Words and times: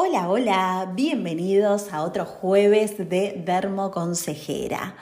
Hola, 0.00 0.30
hola, 0.30 0.92
bienvenidos 0.94 1.92
a 1.92 2.04
otro 2.04 2.24
jueves 2.24 2.98
de 2.98 3.42
Dermo 3.44 3.90
Consejera. 3.90 4.94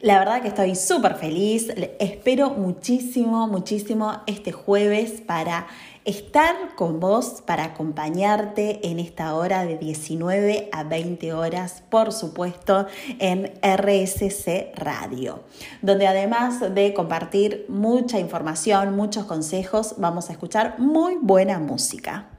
La 0.00 0.18
verdad 0.18 0.40
que 0.40 0.48
estoy 0.48 0.74
súper 0.74 1.16
feliz, 1.16 1.68
espero 1.98 2.48
muchísimo, 2.48 3.46
muchísimo 3.46 4.22
este 4.26 4.50
jueves 4.50 5.20
para 5.20 5.66
estar 6.06 6.74
con 6.76 6.98
vos, 6.98 7.42
para 7.44 7.64
acompañarte 7.64 8.88
en 8.88 9.00
esta 9.00 9.34
hora 9.34 9.66
de 9.66 9.76
19 9.76 10.70
a 10.72 10.82
20 10.84 11.34
horas, 11.34 11.82
por 11.90 12.10
supuesto, 12.10 12.86
en 13.18 13.52
RSC 13.60 14.72
Radio, 14.76 15.40
donde 15.82 16.06
además 16.06 16.74
de 16.74 16.94
compartir 16.94 17.66
mucha 17.68 18.18
información, 18.18 18.96
muchos 18.96 19.26
consejos, 19.26 19.96
vamos 19.98 20.30
a 20.30 20.32
escuchar 20.32 20.78
muy 20.78 21.18
buena 21.20 21.58
música. 21.58 22.31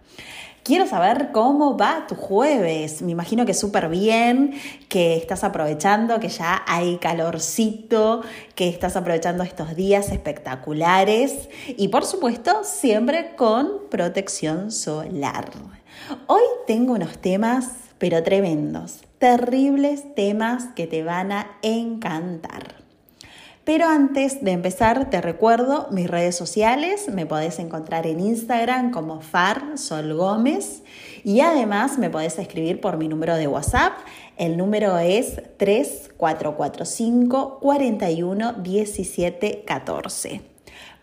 Quiero 0.63 0.87
saber 0.87 1.31
cómo 1.33 1.77
va 1.77 2.07
tu 2.07 2.15
jueves. 2.15 3.01
Me 3.01 3.11
imagino 3.11 3.45
que 3.45 3.53
súper 3.53 3.89
bien, 3.89 4.53
que 4.87 5.17
estás 5.17 5.43
aprovechando, 5.43 6.21
que 6.21 6.29
ya 6.29 6.63
hay 6.65 6.99
calorcito, 6.99 8.21
que 8.55 8.69
estás 8.69 8.95
aprovechando 8.95 9.43
estos 9.43 9.75
días 9.75 10.09
espectaculares 10.09 11.49
y 11.67 11.89
por 11.89 12.05
supuesto 12.05 12.63
siempre 12.63 13.35
con 13.35 13.89
protección 13.89 14.71
solar. 14.71 15.51
Hoy 16.27 16.43
tengo 16.65 16.93
unos 16.93 17.17
temas, 17.17 17.67
pero 17.97 18.23
tremendos, 18.23 19.01
terribles 19.17 20.15
temas 20.15 20.67
que 20.75 20.87
te 20.87 21.03
van 21.03 21.33
a 21.33 21.57
encantar. 21.61 22.82
Pero 23.65 23.87
antes 23.87 24.43
de 24.43 24.51
empezar, 24.51 25.09
te 25.09 25.21
recuerdo 25.21 25.87
mis 25.89 26.09
redes 26.09 26.35
sociales. 26.35 27.07
Me 27.13 27.25
podés 27.25 27.59
encontrar 27.59 28.05
en 28.07 28.19
Instagram 28.19 28.91
como 28.91 29.21
Far 29.21 29.77
Sol 29.77 30.13
Gómez 30.13 30.83
y 31.23 31.39
además 31.39 31.97
me 31.97 32.09
podés 32.09 32.37
escribir 32.39 32.81
por 32.81 32.97
mi 32.97 33.07
número 33.07 33.37
de 33.37 33.47
WhatsApp. 33.47 33.93
El 34.35 34.57
número 34.57 34.97
es 34.97 35.41
3445 35.57 37.59
41 37.61 38.53
17 38.53 39.63
14. 39.65 40.52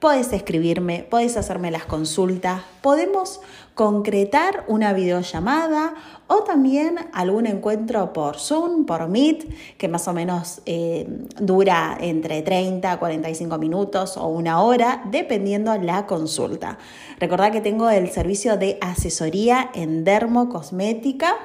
Podés 0.01 0.33
escribirme, 0.33 1.07
podés 1.09 1.37
hacerme 1.37 1.71
las 1.71 1.85
consultas, 1.85 2.63
podemos 2.81 3.41
concretar 3.75 4.65
una 4.67 4.93
videollamada 4.95 5.95
o 6.27 6.43
también 6.43 6.99
algún 7.13 7.47
encuentro 7.47 8.13
por 8.13 8.39
Zoom, 8.39 8.87
por 8.87 9.09
Meet, 9.09 9.77
que 9.77 9.89
más 9.89 10.09
o 10.09 10.13
menos 10.13 10.63
eh, 10.65 11.07
dura 11.39 11.99
entre 12.01 12.43
30 12.43 12.93
a 12.93 12.99
45 12.99 13.59
minutos 13.59 14.17
o 14.17 14.29
una 14.29 14.63
hora, 14.63 15.03
dependiendo 15.11 15.77
la 15.77 16.07
consulta. 16.07 16.79
Recordad 17.19 17.53
que 17.53 17.61
tengo 17.61 17.91
el 17.91 18.11
servicio 18.11 18.57
de 18.57 18.79
asesoría 18.81 19.71
en 19.75 20.05
dermocosmética. 20.05 21.37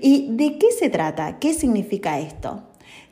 ¿Y 0.00 0.34
de 0.36 0.58
qué 0.58 0.72
se 0.72 0.88
trata? 0.88 1.38
¿Qué 1.38 1.52
significa 1.52 2.18
esto? 2.18 2.67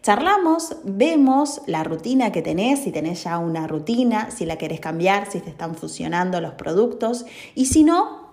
Charlamos, 0.06 0.76
vemos 0.84 1.62
la 1.66 1.82
rutina 1.82 2.30
que 2.30 2.40
tenés, 2.40 2.84
si 2.84 2.92
tenés 2.92 3.24
ya 3.24 3.38
una 3.38 3.66
rutina, 3.66 4.30
si 4.30 4.46
la 4.46 4.56
querés 4.56 4.78
cambiar, 4.78 5.28
si 5.28 5.40
te 5.40 5.50
están 5.50 5.74
funcionando 5.74 6.40
los 6.40 6.52
productos 6.52 7.26
y 7.56 7.66
si 7.66 7.82
no, 7.82 8.30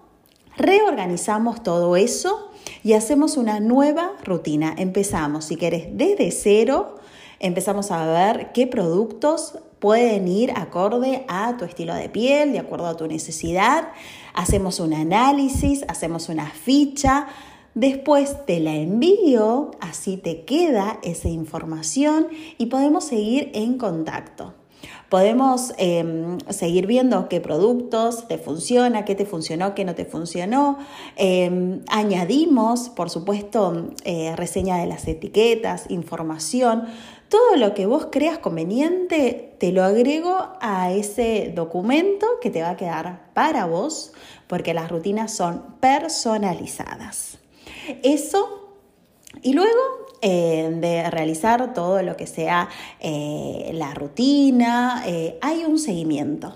reorganizamos 0.55 1.63
todo 1.63 1.95
eso 1.95 2.51
y 2.83 2.93
hacemos 2.93 3.37
una 3.37 3.59
nueva 3.59 4.11
rutina. 4.23 4.75
Empezamos, 4.77 5.45
si 5.45 5.55
querés, 5.55 5.87
desde 5.93 6.29
cero, 6.29 6.97
empezamos 7.39 7.89
a 7.89 8.05
ver 8.05 8.51
qué 8.53 8.67
productos 8.67 9.57
pueden 9.79 10.27
ir 10.27 10.51
acorde 10.55 11.25
a 11.27 11.57
tu 11.57 11.65
estilo 11.65 11.95
de 11.95 12.07
piel, 12.07 12.51
de 12.51 12.59
acuerdo 12.59 12.85
a 12.85 12.97
tu 12.97 13.07
necesidad. 13.07 13.87
Hacemos 14.35 14.79
un 14.79 14.93
análisis, 14.93 15.83
hacemos 15.87 16.29
una 16.29 16.51
ficha, 16.51 17.29
Después 17.75 18.45
te 18.45 18.59
la 18.59 18.75
envío, 18.75 19.71
así 19.79 20.17
te 20.17 20.43
queda 20.43 20.99
esa 21.01 21.27
información 21.27 22.27
y 22.59 22.67
podemos 22.67 23.03
seguir 23.03 23.49
en 23.55 23.79
contacto. 23.79 24.53
Podemos 25.09 25.73
em, 25.77 26.39
seguir 26.49 26.87
viendo 26.87 27.29
qué 27.29 27.39
productos 27.39 28.27
te 28.27 28.37
funciona, 28.37 29.05
qué 29.05 29.15
te 29.15 29.25
funcionó, 29.25 29.73
qué 29.73 29.85
no 29.85 29.95
te 29.95 30.05
funcionó. 30.05 30.77
Em, 31.15 31.81
añadimos, 31.87 32.89
por 32.89 33.09
supuesto, 33.09 33.89
eh, 34.05 34.35
reseña 34.35 34.77
de 34.77 34.87
las 34.87 35.07
etiquetas, 35.07 35.89
información. 35.89 36.85
Todo 37.29 37.55
lo 37.55 37.73
que 37.73 37.85
vos 37.87 38.07
creas 38.11 38.37
conveniente, 38.37 39.55
te 39.59 39.71
lo 39.71 39.83
agrego 39.83 40.49
a 40.61 40.91
ese 40.91 41.51
documento 41.55 42.27
que 42.41 42.51
te 42.51 42.61
va 42.61 42.71
a 42.71 42.77
quedar 42.77 43.31
para 43.33 43.65
vos, 43.65 44.13
porque 44.47 44.73
las 44.73 44.91
rutinas 44.91 45.31
son 45.33 45.63
personalizadas. 45.79 47.42
Eso 48.03 48.63
y 49.41 49.53
luego 49.53 49.79
eh, 50.21 50.71
de 50.79 51.09
realizar 51.09 51.73
todo 51.73 52.01
lo 52.01 52.15
que 52.15 52.27
sea 52.27 52.69
eh, 52.99 53.71
la 53.73 53.93
rutina, 53.93 55.03
eh, 55.05 55.37
hay 55.41 55.65
un 55.65 55.79
seguimiento. 55.79 56.55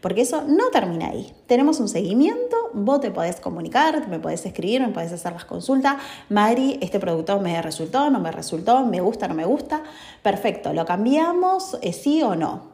Porque 0.00 0.20
eso 0.20 0.44
no 0.46 0.68
termina 0.70 1.08
ahí. 1.08 1.32
Tenemos 1.46 1.80
un 1.80 1.88
seguimiento, 1.88 2.56
vos 2.72 3.00
te 3.00 3.10
podés 3.10 3.40
comunicar, 3.40 4.06
me 4.06 4.20
podés 4.20 4.46
escribir, 4.46 4.80
me 4.80 4.90
podés 4.90 5.12
hacer 5.12 5.32
las 5.32 5.44
consultas. 5.44 5.96
Mari, 6.28 6.78
este 6.80 7.00
producto 7.00 7.40
me 7.40 7.60
resultó, 7.62 8.08
no 8.08 8.20
me 8.20 8.30
resultó, 8.30 8.84
me 8.84 9.00
gusta, 9.00 9.26
no 9.26 9.34
me 9.34 9.44
gusta. 9.44 9.82
Perfecto, 10.22 10.72
lo 10.72 10.86
cambiamos, 10.86 11.76
sí 11.92 12.22
o 12.22 12.36
no. 12.36 12.68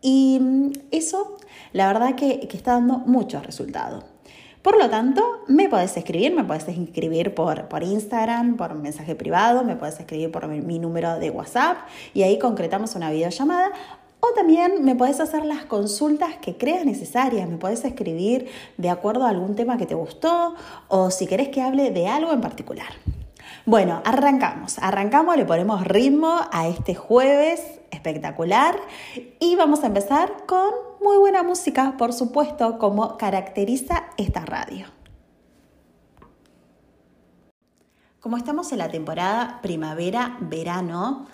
Y 0.00 0.38
mm, 0.40 0.72
eso, 0.90 1.36
la 1.72 1.86
verdad 1.86 2.16
que, 2.16 2.48
que 2.48 2.56
está 2.56 2.72
dando 2.72 2.98
muchos 2.98 3.46
resultados. 3.46 4.04
Por 4.66 4.78
lo 4.78 4.90
tanto, 4.90 5.44
me 5.46 5.68
podés 5.68 5.96
escribir, 5.96 6.34
me 6.34 6.42
podés 6.42 6.66
escribir 6.66 7.36
por, 7.36 7.68
por 7.68 7.84
Instagram, 7.84 8.56
por 8.56 8.74
mensaje 8.74 9.14
privado, 9.14 9.62
me 9.62 9.76
podés 9.76 10.00
escribir 10.00 10.32
por 10.32 10.48
mi, 10.48 10.80
número 10.80 11.20
de 11.20 11.30
WhatsApp 11.30 11.76
y 12.14 12.24
ahí 12.24 12.36
concretamos 12.40 12.96
una 12.96 13.12
videollamada 13.12 13.70
o 14.18 14.26
también 14.34 14.84
me 14.84 14.96
podés 14.96 15.20
hacer 15.20 15.44
las 15.44 15.66
consultas 15.66 16.38
que 16.38 16.56
creas 16.56 16.84
necesarias, 16.84 17.48
me 17.48 17.58
podés 17.58 17.84
escribir 17.84 18.48
de 18.76 18.90
acuerdo 18.90 19.24
a 19.24 19.28
algún 19.28 19.54
tema 19.54 19.78
que 19.78 19.86
te 19.86 19.94
gustó 19.94 20.56
o 20.88 21.12
si 21.12 21.28
querés 21.28 21.50
que 21.50 21.62
hable 21.62 21.92
de 21.92 22.08
algo 22.08 22.32
en 22.32 22.40
particular. 22.40 22.88
Bueno, 23.66 24.02
arrancamos, 24.04 24.80
arrancamos, 24.80 25.36
le 25.36 25.44
ponemos 25.44 25.84
ritmo 25.84 26.40
a 26.50 26.66
este 26.66 26.96
jueves 26.96 27.62
espectacular 27.92 28.80
y 29.38 29.54
vamos 29.54 29.84
a 29.84 29.86
empezar 29.86 30.32
con 30.44 30.85
muy 31.00 31.16
buena 31.18 31.42
música, 31.42 31.96
por 31.96 32.12
supuesto, 32.12 32.78
como 32.78 33.16
caracteriza 33.16 34.06
esta 34.16 34.44
radio. 34.44 34.86
Como 38.20 38.36
estamos 38.36 38.72
en 38.72 38.78
la 38.78 38.88
temporada 38.88 39.60
primavera-verano, 39.62 41.26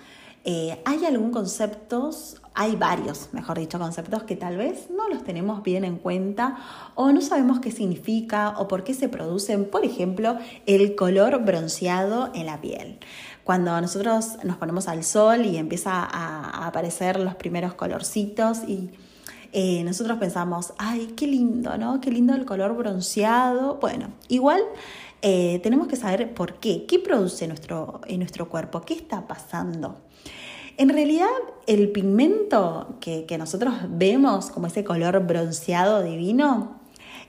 eh, 0.44 0.82
¿hay 0.84 1.04
algún 1.06 1.30
concepto, 1.30 2.10
hay 2.52 2.74
varios, 2.76 3.28
mejor 3.32 3.58
dicho, 3.58 3.78
conceptos 3.78 4.24
que 4.24 4.34
tal 4.36 4.56
vez 4.56 4.90
no 4.90 5.08
los 5.08 5.22
tenemos 5.22 5.62
bien 5.62 5.84
en 5.84 5.96
cuenta 5.96 6.58
o 6.94 7.12
no 7.12 7.20
sabemos 7.20 7.60
qué 7.60 7.70
significa 7.70 8.50
o 8.58 8.66
por 8.66 8.82
qué 8.82 8.92
se 8.92 9.08
producen, 9.08 9.70
por 9.70 9.84
ejemplo, 9.84 10.36
el 10.66 10.96
color 10.96 11.44
bronceado 11.44 12.30
en 12.34 12.46
la 12.46 12.60
piel? 12.60 12.98
Cuando 13.44 13.80
nosotros 13.80 14.38
nos 14.42 14.56
ponemos 14.56 14.88
al 14.88 15.04
sol 15.04 15.46
y 15.46 15.56
empieza 15.56 15.92
a 15.92 16.66
aparecer 16.66 17.18
los 17.20 17.36
primeros 17.36 17.74
colorcitos 17.74 18.64
y 18.66 18.90
eh, 19.52 19.84
nosotros 19.84 20.18
pensamos, 20.18 20.72
ay, 20.78 21.12
qué 21.14 21.26
lindo, 21.26 21.76
¿no? 21.76 22.00
Qué 22.00 22.10
lindo 22.10 22.34
el 22.34 22.46
color 22.46 22.74
bronceado. 22.74 23.76
Bueno, 23.80 24.08
igual 24.28 24.62
eh, 25.20 25.60
tenemos 25.62 25.88
que 25.88 25.96
saber 25.96 26.32
por 26.32 26.54
qué, 26.54 26.86
qué 26.86 26.98
produce 26.98 27.46
nuestro, 27.46 28.00
en 28.06 28.20
nuestro 28.20 28.48
cuerpo, 28.48 28.80
qué 28.80 28.94
está 28.94 29.28
pasando. 29.28 30.00
En 30.78 30.88
realidad, 30.88 31.28
el 31.66 31.90
pigmento 31.90 32.96
que, 32.98 33.26
que 33.26 33.36
nosotros 33.36 33.74
vemos 33.90 34.50
como 34.50 34.68
ese 34.68 34.84
color 34.84 35.26
bronceado 35.26 36.02
divino 36.02 36.80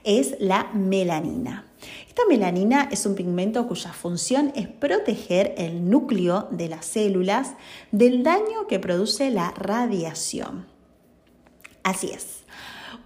es 0.02 0.36
la 0.40 0.70
melanina. 0.72 1.66
Esta 2.08 2.22
melanina 2.26 2.88
es 2.90 3.04
un 3.04 3.16
pigmento 3.16 3.68
cuya 3.68 3.92
función 3.92 4.50
es 4.54 4.66
proteger 4.66 5.54
el 5.58 5.90
núcleo 5.90 6.48
de 6.50 6.68
las 6.68 6.86
células 6.86 7.52
del 7.90 8.22
daño 8.22 8.66
que 8.66 8.78
produce 8.78 9.30
la 9.30 9.50
radiación. 9.50 10.73
Así 11.84 12.10
es. 12.10 12.42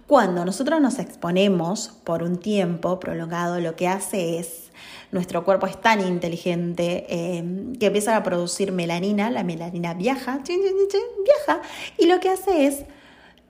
Cuando 0.07 0.43
nosotros 0.43 0.81
nos 0.81 0.97
exponemos 0.97 1.89
por 2.03 2.23
un 2.23 2.37
tiempo 2.37 2.99
prolongado, 2.99 3.59
lo 3.59 3.75
que 3.75 3.87
hace 3.87 4.39
es, 4.39 4.71
nuestro 5.11 5.45
cuerpo 5.45 5.67
es 5.67 5.79
tan 5.79 6.01
inteligente 6.01 7.05
eh, 7.09 7.43
que 7.79 7.87
empieza 7.87 8.15
a 8.15 8.23
producir 8.23 8.71
melanina, 8.71 9.29
la 9.29 9.43
melanina 9.43 9.93
viaja, 9.93 10.39
viaja, 10.47 11.61
y 11.97 12.07
lo 12.07 12.19
que 12.19 12.29
hace 12.29 12.65
es, 12.65 12.85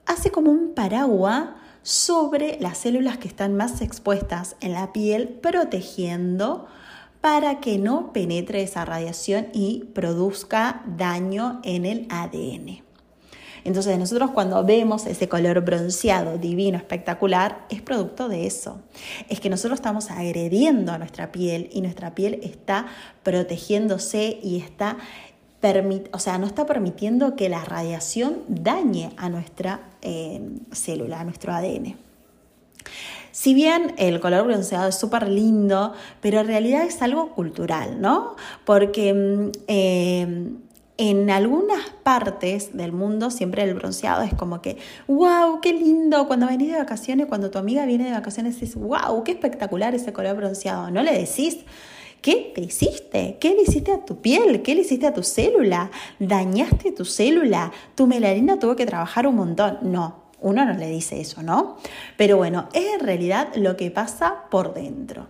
hace 0.04 0.30
como 0.30 0.50
un 0.50 0.74
paraguas 0.74 1.50
sobre 1.82 2.58
las 2.60 2.76
células 2.76 3.16
que 3.16 3.28
están 3.28 3.54
más 3.56 3.80
expuestas 3.80 4.56
en 4.60 4.72
la 4.72 4.92
piel, 4.92 5.28
protegiendo 5.28 6.66
para 7.20 7.60
que 7.60 7.78
no 7.78 8.12
penetre 8.12 8.62
esa 8.62 8.84
radiación 8.84 9.48
y 9.52 9.84
produzca 9.94 10.82
daño 10.86 11.60
en 11.64 11.86
el 11.86 12.06
ADN. 12.10 12.89
Entonces 13.64 13.98
nosotros 13.98 14.30
cuando 14.30 14.64
vemos 14.64 15.06
ese 15.06 15.28
color 15.28 15.60
bronceado, 15.62 16.38
divino, 16.38 16.76
espectacular, 16.78 17.66
es 17.70 17.82
producto 17.82 18.28
de 18.28 18.46
eso. 18.46 18.80
Es 19.28 19.40
que 19.40 19.50
nosotros 19.50 19.78
estamos 19.78 20.10
agrediendo 20.10 20.92
a 20.92 20.98
nuestra 20.98 21.32
piel 21.32 21.68
y 21.72 21.80
nuestra 21.80 22.14
piel 22.14 22.40
está 22.42 22.86
protegiéndose 23.22 24.38
y 24.42 24.58
está 24.58 24.96
o 26.12 26.18
sea, 26.18 26.38
no 26.38 26.46
está 26.46 26.64
permitiendo 26.64 27.36
que 27.36 27.50
la 27.50 27.62
radiación 27.62 28.38
dañe 28.48 29.12
a 29.18 29.28
nuestra 29.28 29.80
eh, 30.00 30.40
célula, 30.72 31.20
a 31.20 31.24
nuestro 31.24 31.52
ADN. 31.52 31.96
Si 33.32 33.54
bien 33.54 33.94
el 33.98 34.20
color 34.20 34.46
bronceado 34.46 34.88
es 34.88 34.96
súper 34.96 35.28
lindo, 35.28 35.92
pero 36.20 36.40
en 36.40 36.46
realidad 36.46 36.84
es 36.84 37.00
algo 37.02 37.30
cultural, 37.34 38.00
¿no? 38.00 38.36
Porque 38.64 39.12
mm, 39.12 39.50
eh, 39.68 40.52
en 41.00 41.30
algunas 41.30 41.88
partes 42.02 42.76
del 42.76 42.92
mundo 42.92 43.30
siempre 43.30 43.62
el 43.62 43.72
bronceado 43.72 44.20
es 44.20 44.34
como 44.34 44.60
que, 44.60 44.76
wow, 45.08 45.62
qué 45.62 45.72
lindo, 45.72 46.26
cuando 46.26 46.46
venís 46.46 46.70
de 46.70 46.76
vacaciones, 46.76 47.26
cuando 47.26 47.50
tu 47.50 47.56
amiga 47.56 47.86
viene 47.86 48.04
de 48.04 48.12
vacaciones, 48.12 48.60
dices, 48.60 48.76
wow, 48.76 49.24
qué 49.24 49.32
espectacular 49.32 49.94
ese 49.94 50.12
color 50.12 50.36
bronceado. 50.36 50.90
No 50.90 51.02
le 51.02 51.12
decís, 51.12 51.60
¿qué 52.20 52.52
te 52.54 52.60
hiciste? 52.60 53.38
¿Qué 53.40 53.54
le 53.54 53.62
hiciste 53.62 53.92
a 53.92 54.04
tu 54.04 54.20
piel? 54.20 54.60
¿Qué 54.60 54.74
le 54.74 54.82
hiciste 54.82 55.06
a 55.06 55.14
tu 55.14 55.22
célula? 55.22 55.90
¿Dañaste 56.18 56.92
tu 56.92 57.06
célula? 57.06 57.72
¿Tu 57.94 58.06
melanina 58.06 58.58
tuvo 58.58 58.76
que 58.76 58.84
trabajar 58.84 59.26
un 59.26 59.36
montón? 59.36 59.78
No, 59.80 60.24
uno 60.42 60.66
no 60.66 60.74
le 60.74 60.90
dice 60.90 61.18
eso, 61.18 61.42
¿no? 61.42 61.78
Pero 62.18 62.36
bueno, 62.36 62.68
es 62.74 62.84
en 62.92 63.00
realidad 63.00 63.54
lo 63.54 63.74
que 63.78 63.90
pasa 63.90 64.44
por 64.50 64.74
dentro. 64.74 65.28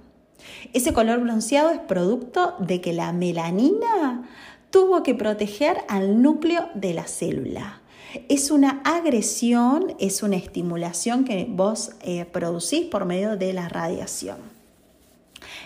Ese 0.73 0.93
color 0.93 1.21
bronceado 1.21 1.71
es 1.71 1.79
producto 1.79 2.57
de 2.59 2.81
que 2.81 2.93
la 2.93 3.13
melanina 3.13 4.29
tuvo 4.71 5.03
que 5.03 5.15
proteger 5.15 5.79
al 5.89 6.23
núcleo 6.23 6.69
de 6.75 6.95
la 6.95 7.05
célula. 7.05 7.81
Es 8.29 8.51
una 8.51 8.81
agresión, 8.85 9.95
es 9.99 10.23
una 10.23 10.37
estimulación 10.37 11.25
que 11.25 11.47
vos 11.49 11.93
eh, 12.01 12.25
producís 12.25 12.87
por 12.87 13.05
medio 13.05 13.37
de 13.37 13.53
la 13.53 13.69
radiación. 13.69 14.39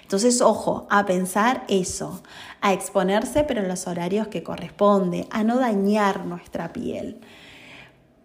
Entonces, 0.03 0.43
ojo, 0.43 0.87
a 0.91 1.07
pensar 1.07 1.65
eso, 1.69 2.23
a 2.61 2.73
exponerse 2.73 3.45
pero 3.45 3.61
en 3.61 3.69
los 3.69 3.87
horarios 3.87 4.29
que 4.29 4.43
corresponde, 4.43 5.27
a 5.31 5.43
no 5.45 5.59
dañar 5.59 6.27
nuestra 6.27 6.73
piel. 6.73 7.19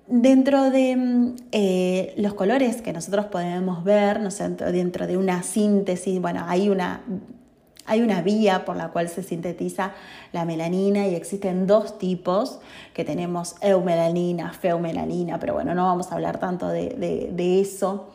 Dentro 0.07 0.69
de 0.69 0.95
mm, 0.95 1.35
eh, 1.51 2.13
los 2.17 2.33
colores 2.33 2.81
que 2.81 2.91
nosotros 2.91 3.27
podemos 3.27 3.83
ver, 3.83 4.19
no 4.19 4.29
dentro 4.71 5.07
de 5.07 5.17
una 5.17 5.43
síntesis, 5.43 6.19
bueno, 6.19 6.43
hay 6.47 6.67
una 6.67 7.01
hay 7.89 8.01
una 8.01 8.21
vía 8.21 8.65
por 8.65 8.77
la 8.77 8.89
cual 8.89 9.09
se 9.09 9.23
sintetiza 9.23 9.93
la 10.31 10.45
melanina 10.45 11.07
y 11.07 11.15
existen 11.15 11.65
dos 11.67 11.97
tipos 11.97 12.59
que 12.93 13.03
tenemos 13.03 13.55
eumelanina, 13.61 14.53
feumelanina, 14.53 15.39
pero 15.39 15.55
bueno, 15.55 15.73
no 15.73 15.85
vamos 15.85 16.11
a 16.11 16.15
hablar 16.15 16.39
tanto 16.39 16.69
de, 16.69 17.29
de 17.31 17.59
eso. 17.59 18.11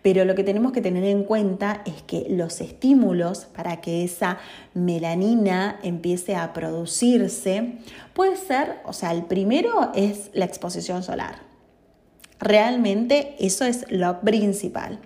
Pero 0.00 0.24
lo 0.24 0.34
que 0.34 0.44
tenemos 0.44 0.72
que 0.72 0.80
tener 0.80 1.04
en 1.04 1.24
cuenta 1.24 1.82
es 1.84 2.02
que 2.02 2.26
los 2.30 2.60
estímulos 2.62 3.44
para 3.44 3.80
que 3.82 4.04
esa 4.04 4.38
melanina 4.72 5.78
empiece 5.82 6.34
a 6.34 6.52
producirse 6.54 7.74
puede 8.14 8.36
ser, 8.36 8.76
o 8.86 8.92
sea, 8.94 9.12
el 9.12 9.24
primero 9.24 9.90
es 9.94 10.30
la 10.32 10.46
exposición 10.46 11.02
solar. 11.02 11.40
Realmente 12.40 13.34
eso 13.40 13.64
es 13.64 13.84
lo 13.90 14.20
principal. 14.20 15.00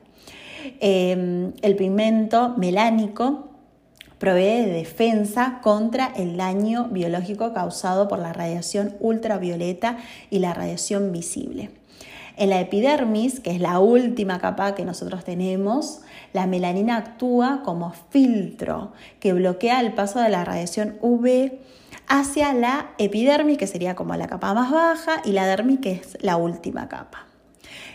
Eh, 0.80 1.50
el 1.62 1.76
pigmento 1.76 2.54
melánico 2.56 3.51
provee 4.22 4.64
de 4.64 4.72
defensa 4.72 5.58
contra 5.62 6.06
el 6.14 6.36
daño 6.36 6.84
biológico 6.92 7.52
causado 7.52 8.06
por 8.06 8.20
la 8.20 8.32
radiación 8.32 8.94
ultravioleta 9.00 9.96
y 10.30 10.38
la 10.38 10.54
radiación 10.54 11.10
visible. 11.10 11.70
En 12.36 12.50
la 12.50 12.60
epidermis, 12.60 13.40
que 13.40 13.50
es 13.50 13.60
la 13.60 13.80
última 13.80 14.38
capa 14.38 14.76
que 14.76 14.84
nosotros 14.84 15.24
tenemos, 15.24 16.02
la 16.32 16.46
melanina 16.46 16.98
actúa 16.98 17.62
como 17.64 17.94
filtro 18.10 18.92
que 19.19 19.32
bloquea 19.32 19.80
el 19.80 19.92
paso 19.92 20.20
de 20.20 20.28
la 20.28 20.44
radiación 20.44 20.98
UV 21.00 21.54
hacia 22.06 22.52
la 22.52 22.92
epidermis, 22.98 23.58
que 23.58 23.66
sería 23.66 23.96
como 23.96 24.14
la 24.14 24.28
capa 24.28 24.54
más 24.54 24.70
baja, 24.70 25.20
y 25.25 25.32
la 25.32 25.48
dermis, 25.48 25.80
que 25.80 25.94
es 25.94 26.16
la 26.20 26.36
última 26.36 26.88
capa. 26.88 27.31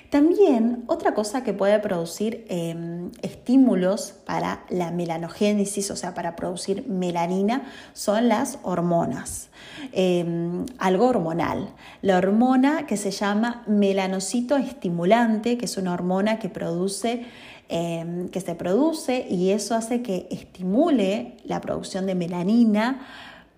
También 0.09 0.85
otra 0.87 1.13
cosa 1.13 1.43
que 1.43 1.51
puede 1.51 1.79
producir 1.79 2.45
em, 2.47 3.11
estímulos 3.21 4.13
para 4.25 4.63
la 4.69 4.91
melanogénesis, 4.91 5.91
o 5.91 5.97
sea, 5.97 6.13
para 6.13 6.37
producir 6.37 6.87
melanina, 6.87 7.63
son 7.91 8.29
las 8.29 8.59
hormonas. 8.63 9.49
Em, 9.91 10.65
algo 10.77 11.07
hormonal. 11.07 11.73
La 12.01 12.17
hormona 12.17 12.85
que 12.85 12.95
se 12.95 13.11
llama 13.11 13.63
melanocito 13.67 14.55
estimulante, 14.55 15.57
que 15.57 15.65
es 15.65 15.75
una 15.75 15.93
hormona 15.93 16.39
que 16.39 16.47
produce 16.47 17.25
em, 17.69 18.29
que 18.29 18.39
se 18.39 18.55
produce 18.55 19.27
y 19.29 19.49
eso 19.49 19.75
hace 19.75 20.01
que 20.01 20.27
estimule 20.31 21.35
la 21.43 21.59
producción 21.59 22.05
de 22.05 22.15
melanina, 22.15 23.05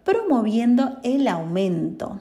promoviendo 0.03 0.97
el 1.03 1.27
aumento 1.27 2.19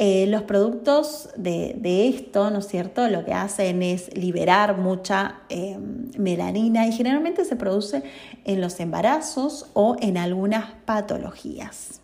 eh, 0.00 0.28
los 0.28 0.42
productos 0.42 1.28
de, 1.36 2.08
esto, 2.08 2.50
¿no 2.50 2.60
es 2.60 2.68
cierto? 2.68 3.08
Lo 3.08 3.24
que 3.24 3.32
hacen 3.32 3.82
es 3.82 4.16
liberar 4.16 4.78
mucha 4.78 5.40
em, 5.48 6.12
melanina 6.16 6.86
y 6.86 6.92
generalmente 6.92 7.44
se 7.44 7.56
produce 7.56 8.04
en 8.44 8.60
los 8.60 8.78
embarazos 8.78 9.66
o 9.74 9.96
en 10.00 10.16
algunas 10.16 10.70
patologías. 10.84 12.00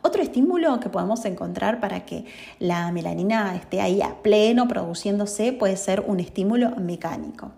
Otro 0.00 0.22
estímulo 0.22 0.80
que 0.80 0.88
podemos 0.88 1.22
encontrar 1.26 1.78
para 1.78 2.06
que 2.06 2.24
la 2.58 2.90
melanina 2.90 3.54
esté 3.54 3.82
ahí 3.82 4.00
a 4.00 4.22
pleno 4.22 4.66
produciéndose 4.66 5.52
puede 5.52 5.76
ser 5.76 6.02
un 6.06 6.20
estímulo 6.20 6.70
mecánico. 6.76 7.52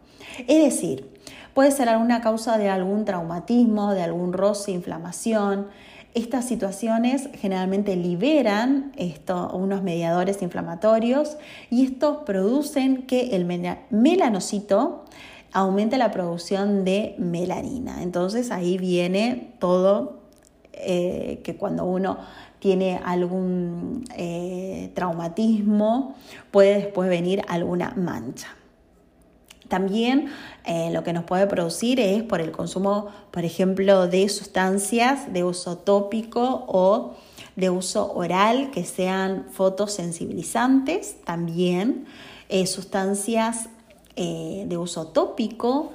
Es 0.49 0.65
decir, 0.65 1.09
puede 1.55 1.71
ser 1.71 1.89
alguna 1.89 2.21
causa 2.21 2.59
de 2.59 2.69
algún 2.69 3.05
traumatismo, 3.05 3.95
de 3.95 4.03
algún 4.03 4.33
roce, 4.33 4.73
inflamación, 4.73 5.69
estas 6.15 6.47
situaciones 6.47 7.29
generalmente 7.35 7.97
liberan 7.97 8.93
unos 9.53 9.83
mediadores 9.83 10.43
inflamatorios 10.43 11.37
y 11.71 11.85
estos 11.85 12.19
producen 12.19 13.03
que 13.03 13.35
el 13.35 13.45
melanocito 13.91 15.05
aumente 15.53 15.99
la 15.99 16.13
producción 16.13 16.85
de 16.85 17.17
melanina. 17.19 18.03
Entonces 18.03 18.53
ahí 18.53 18.79
viene 18.79 19.55
todo 19.59 20.21
eh, 20.73 21.41
que 21.45 21.57
cuando 21.57 21.85
uno 21.85 22.19
tiene 22.61 23.01
algún 23.05 24.05
eh, 24.17 24.91
traumatismo 24.95 26.15
puede 26.51 26.77
después 26.77 27.09
venir 27.09 27.43
alguna 27.49 27.93
mancha. 27.97 28.49
También 29.69 30.29
eh, 30.67 30.91
lo 30.91 31.05
que 31.05 31.13
nos 31.13 31.25
puede 31.25 31.47
producir 31.47 32.01
es 32.01 32.23
por 32.23 32.41
el 32.41 32.51
consumo, 32.51 33.09
por 33.31 33.45
ejemplo, 33.45 34.09
de 34.09 34.29
sustancias 34.31 35.31
de 35.31 35.45
uso 35.45 35.77
tópico 35.77 36.65
o 36.69 37.15
de 37.55 37.69
uso 37.69 38.11
oral 38.15 38.71
que 38.71 38.85
sean 38.85 39.47
fotosensibilizantes, 39.51 41.23
también 41.25 42.07
eh, 42.49 42.67
sustancias 42.67 43.69
eh, 44.17 44.65
de 44.67 44.77
uso 44.79 45.09
tópico, 45.09 45.93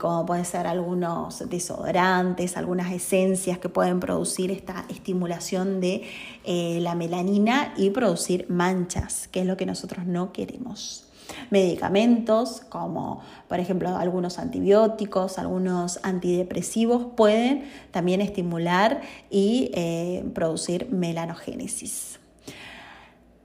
como 0.00 0.26
pueden 0.26 0.44
ser 0.44 0.66
algunos 0.66 1.48
desodorantes, 1.48 2.58
algunas 2.58 2.92
esencias 2.92 3.58
que 3.58 3.70
pueden 3.70 4.00
producir 4.00 4.50
esta 4.50 4.84
estimulación 4.90 5.80
de 5.80 6.06
la 6.44 6.94
melanina 6.94 7.72
y 7.78 7.88
producir 7.88 8.44
manchas, 8.50 9.28
que 9.28 9.40
es 9.40 9.46
lo 9.46 9.56
que 9.56 9.64
nosotros 9.64 10.04
no 10.04 10.30
queremos 10.30 11.06
medicamentos 11.50 12.62
como 12.68 13.20
por 13.48 13.60
ejemplo 13.60 13.96
algunos 13.96 14.38
antibióticos, 14.38 15.38
algunos 15.38 16.00
antidepresivos 16.02 17.06
pueden 17.16 17.64
también 17.90 18.20
estimular 18.20 19.00
y 19.30 19.70
eh, 19.74 20.24
producir 20.34 20.88
melanogénesis. 20.90 22.18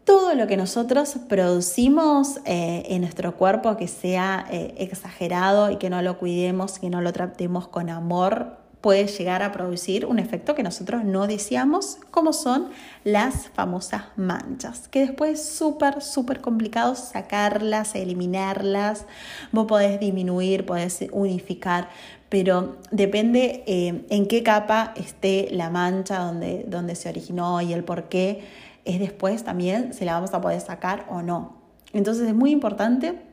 Todo 0.05 0.35
lo 0.35 0.47
que 0.47 0.55
nosotros 0.55 1.17
producimos 1.27 2.37
eh, 2.45 2.83
en 2.87 3.01
nuestro 3.01 3.35
cuerpo 3.35 3.75
que 3.75 3.89
sea 3.89 4.47
eh, 4.49 4.73
exagerado 4.77 5.69
y 5.69 5.75
que 5.75 5.89
no 5.89 6.01
lo 6.01 6.17
cuidemos, 6.17 6.79
que 6.79 6.89
no 6.89 7.01
lo 7.01 7.11
tratemos 7.11 7.67
con 7.67 7.89
amor, 7.89 8.66
puede 8.81 9.07
llegar 9.07 9.41
a 9.43 9.51
producir 9.51 10.05
un 10.05 10.19
efecto 10.19 10.55
que 10.55 10.63
nosotros 10.63 11.03
no 11.03 11.27
deseamos, 11.27 11.97
como 12.11 12.31
son 12.31 12.69
las 13.03 13.49
famosas 13.49 14.03
manchas, 14.15 14.87
que 14.87 14.99
después 15.01 15.39
es 15.39 15.49
súper, 15.49 16.01
súper 16.01 16.41
complicado 16.41 16.95
sacarlas, 16.95 17.95
eliminarlas. 17.95 19.05
Vos 19.51 19.65
podés 19.65 19.99
disminuir, 19.99 20.65
podés 20.65 21.05
unificar, 21.11 21.89
pero 22.29 22.77
depende 22.91 23.63
eh, 23.67 24.05
en 24.09 24.27
qué 24.27 24.43
capa 24.43 24.93
esté 24.95 25.49
la 25.51 25.69
mancha 25.69 26.19
donde, 26.19 26.65
donde 26.67 26.95
se 26.95 27.09
originó 27.09 27.61
y 27.61 27.73
el 27.73 27.83
por 27.83 28.09
qué, 28.09 28.43
es 28.85 28.99
después 28.99 29.43
también 29.43 29.93
si 29.93 30.05
la 30.05 30.13
vamos 30.13 30.33
a 30.33 30.39
poder 30.39 30.61
sacar 30.61 31.05
o 31.09 31.21
no. 31.21 31.57
Entonces 31.93 32.27
es 32.27 32.35
muy 32.35 32.51
importante 32.51 33.26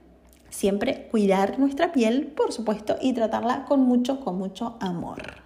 siempre 0.55 1.09
cuidar 1.11 1.59
nuestra 1.59 1.93
piel, 1.93 2.29
por 2.29 2.53
supuesto, 2.53 2.97
y 3.01 3.13
tratarla 3.13 3.65
con 3.65 3.81
mucho, 3.81 4.21
con 4.21 4.39
mucho 4.39 4.77
amor. 4.81 5.43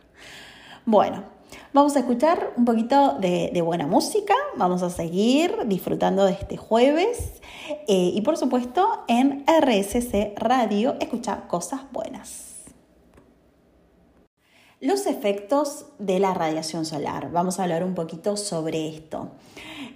Bueno, 0.85 1.38
Vamos 1.73 1.97
a 1.97 2.00
escuchar 2.00 2.53
un 2.57 2.65
poquito 2.65 3.19
de, 3.19 3.62
buena 3.62 3.87
música, 3.87 4.35
vamos 4.57 4.83
a 4.83 4.91
seguir 4.91 5.55
disfrutando 5.67 6.25
de 6.25 6.33
este 6.33 6.57
jueves 6.57 7.41
eh, 7.87 8.12
y 8.15 8.21
por 8.23 8.37
supuesto 8.37 9.05
en 9.07 9.45
RSC 9.47 10.35
Radio 10.37 10.97
escuchar 11.00 11.47
cosas 11.47 11.83
buenas. 11.93 12.65
Los 14.81 15.07
efectos 15.07 15.87
de 15.99 16.21
la 16.21 16.35
radiación 16.35 16.85
solar. 16.85 17.31
Vamos 17.33 17.59
a 17.59 17.65
hablar 17.65 17.83
un 17.83 17.95
poquito 17.95 18.37
sobre 18.37 18.88
esto. 18.88 19.33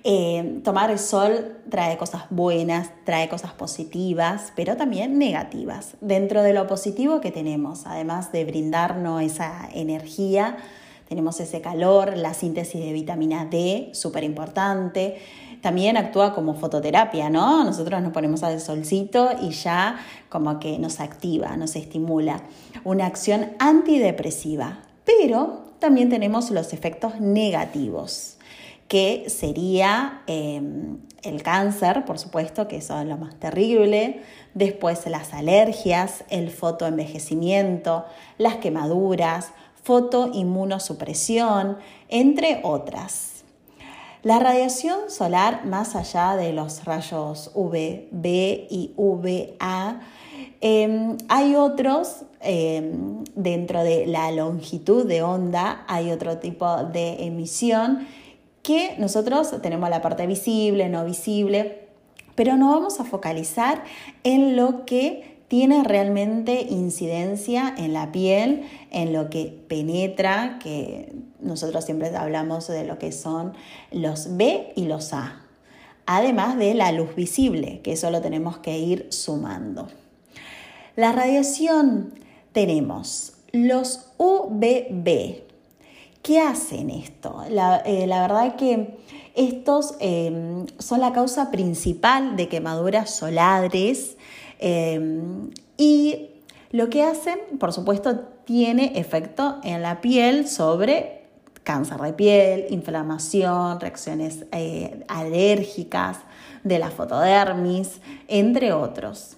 Eh, 0.04 0.61
tomar 0.64 0.90
el 0.90 0.99
sol 0.99 1.59
trae 1.71 1.97
cosas 1.97 2.25
buenas, 2.30 2.90
trae 3.04 3.28
cosas 3.28 3.52
positivas, 3.52 4.52
pero 4.56 4.76
también 4.76 5.16
negativas. 5.16 5.94
Dentro 6.00 6.42
de 6.42 6.52
lo 6.52 6.66
positivo 6.66 7.21
que 7.21 7.30
tenemos, 7.30 7.87
además 7.87 8.32
de 8.32 8.44
brindarnos 8.44 9.23
esa 9.23 9.68
energía, 9.73 10.56
tenemos 11.09 11.38
ese 11.38 11.61
calor, 11.61 12.16
la 12.16 12.35
síntesis 12.35 12.80
de 12.80 12.92
vitamina 12.92 13.44
D, 13.44 13.90
súper 13.92 14.25
importante. 14.25 15.18
También 15.61 15.97
actúa 15.97 16.35
como 16.35 16.54
fototerapia, 16.54 17.30
¿no? 17.30 17.62
Nosotros 17.62 18.02
nos 18.02 18.12
ponemos 18.12 18.42
al 18.42 18.61
solcito 18.61 19.30
y 19.40 19.50
ya 19.50 19.99
como 20.28 20.59
que 20.59 20.78
nos 20.80 20.99
activa, 20.99 21.56
nos 21.56 21.76
estimula. 21.76 22.42
Una 22.82 23.06
acción 23.06 23.52
antidepresiva. 23.61 24.80
Pero 25.04 25.75
también 25.78 26.09
tenemos 26.09 26.50
los 26.50 26.73
efectos 26.73 27.21
negativos 27.21 28.38
que 28.92 29.30
sería 29.30 30.20
em, 30.26 30.99
el 31.22 31.42
cáncer, 31.42 32.04
por 32.04 32.18
supuesto, 32.18 32.68
que 32.68 32.76
eso 32.76 33.00
es 33.00 33.06
lo 33.06 33.16
más 33.16 33.34
terrible, 33.37 34.20
después 34.52 35.06
las 35.06 35.32
alergias, 35.32 36.25
el 36.28 36.50
fotoenvejecimiento, 36.50 38.04
las 38.37 38.56
quemaduras, 38.56 39.52
fotoinmunosupresión, 39.82 41.78
entre 42.11 42.61
otras. 42.64 43.44
La 44.22 44.38
radiación 44.38 45.08
solar, 45.08 45.64
más 45.64 45.96
allá 45.96 46.37
de 46.37 46.52
los 46.52 46.84
rayos 46.84 47.50
UVB 47.54 48.66
y 48.68 48.92
UVA, 48.99 50.02
em, 50.61 51.16
hay 51.30 51.54
otros, 51.54 52.26
em, 52.42 53.25
dentro 53.37 53.84
de 53.84 54.04
la 54.06 54.30
longitud 54.32 55.06
de 55.06 55.22
onda, 55.22 55.82
hay 55.88 56.11
otro 56.11 56.37
tipo 56.37 56.84
de 56.84 57.25
emisión 57.25 58.06
que 58.62 58.95
nosotros 58.99 59.54
tenemos 59.62 59.90
la 59.90 60.02
parte 60.02 60.26
visible, 60.26 60.88
no 60.88 61.04
visible, 61.04 61.88
pero 62.35 62.57
no 62.57 62.71
vamos 62.71 63.00
a 63.00 63.04
focalizar 63.04 63.85
en 64.25 64.57
lo 64.57 64.85
que 64.85 65.33
tiene 65.49 65.85
realmente 65.85 66.62
incidencia 66.71 67.75
en 67.76 67.92
la 67.92 68.11
piel, 68.11 68.62
en 68.90 69.12
lo 69.12 69.28
que 69.28 69.54
penetra, 69.69 70.59
que 70.59 71.12
nosotros 71.40 71.85
siempre 71.85 72.09
hablamos 72.16 72.69
de 72.69 72.85
lo 72.85 72.99
que 72.99 73.12
son 73.12 73.52
los 73.90 74.38
B 74.38 74.73
y 74.76 74.87
los 74.87 75.12
A, 75.12 75.42
además 76.07 76.57
de 76.57 76.73
la 76.73 76.90
luz 76.92 77.14
visible, 77.14 77.81
que 77.83 77.92
eso 77.92 78.11
lo 78.11 78.23
tenemos 78.23 78.57
que 78.59 78.78
ir 78.78 79.09
sumando. 79.11 79.88
La 80.97 81.12
radiación 81.12 82.14
tenemos 82.52 83.35
los 83.52 84.12
UVB, 84.16 85.42
¿Qué 86.23 86.41
hacen 86.41 86.91
esto? 86.91 87.43
La, 87.50 87.83
eh, 87.85 88.07
verdad 88.07 88.47
es 88.47 88.55
que 88.55 88.97
estos 89.35 89.97
em, 89.99 90.67
son 90.79 91.00
la 91.00 91.12
causa 91.12 91.50
principal 91.50 92.37
de 92.37 92.49
quemaduras 92.49 93.11
solares 93.11 94.17
em, 94.61 95.50
y 95.76 96.29
lo 96.71 96.88
que 96.91 97.02
hacen, 97.02 97.38
por 97.59 97.73
supuesto, 97.73 98.21
tiene 98.45 98.93
efecto 98.95 99.59
en 99.64 99.83
la 99.83 100.00
piel 100.00 100.49
sobre 100.49 101.23
cáncer 101.64 102.00
de 102.00 102.12
piel, 102.12 102.67
inflamación, 102.71 103.81
reacciones 103.81 104.47
eh, 104.52 105.05
alérgicas 105.09 106.19
de 106.62 106.79
la 106.79 106.91
fotodermis, 106.91 108.00
entre 108.29 108.73
otros. 108.73 109.37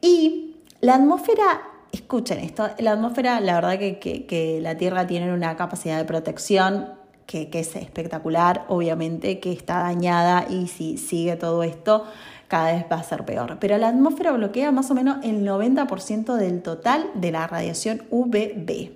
Y 0.00 0.56
la 0.80 0.94
atmósfera 0.94 1.71
escuchen 1.92 2.38
esto, 2.40 2.68
la 2.78 2.92
atmósfera, 2.92 3.40
la 3.40 3.54
verdad 3.54 3.78
que, 3.78 4.58
la 4.60 4.76
Tierra 4.76 5.06
tiene 5.06 5.32
una 5.32 5.56
capacidad 5.56 5.98
de 5.98 6.04
protección 6.04 6.88
que, 7.26 7.48
es 7.52 7.76
espectacular, 7.76 8.64
obviamente 8.68 9.40
que 9.40 9.52
está 9.52 9.78
dañada 9.82 10.46
y 10.48 10.66
si 10.66 10.98
sigue 10.98 11.36
todo 11.36 11.62
esto 11.62 12.04
cada 12.48 12.72
vez 12.72 12.84
va 12.90 12.96
a 12.96 13.02
ser 13.02 13.24
peor. 13.24 13.56
Pero 13.60 13.78
la 13.78 13.88
atmósfera 13.88 14.32
bloquea 14.32 14.72
más 14.72 14.90
o 14.90 14.94
menos 14.94 15.24
el 15.24 15.46
90% 15.46 16.34
del 16.34 16.60
total 16.60 17.10
de 17.14 17.32
la 17.32 17.46
radiación 17.46 18.02
UVB. 18.10 18.90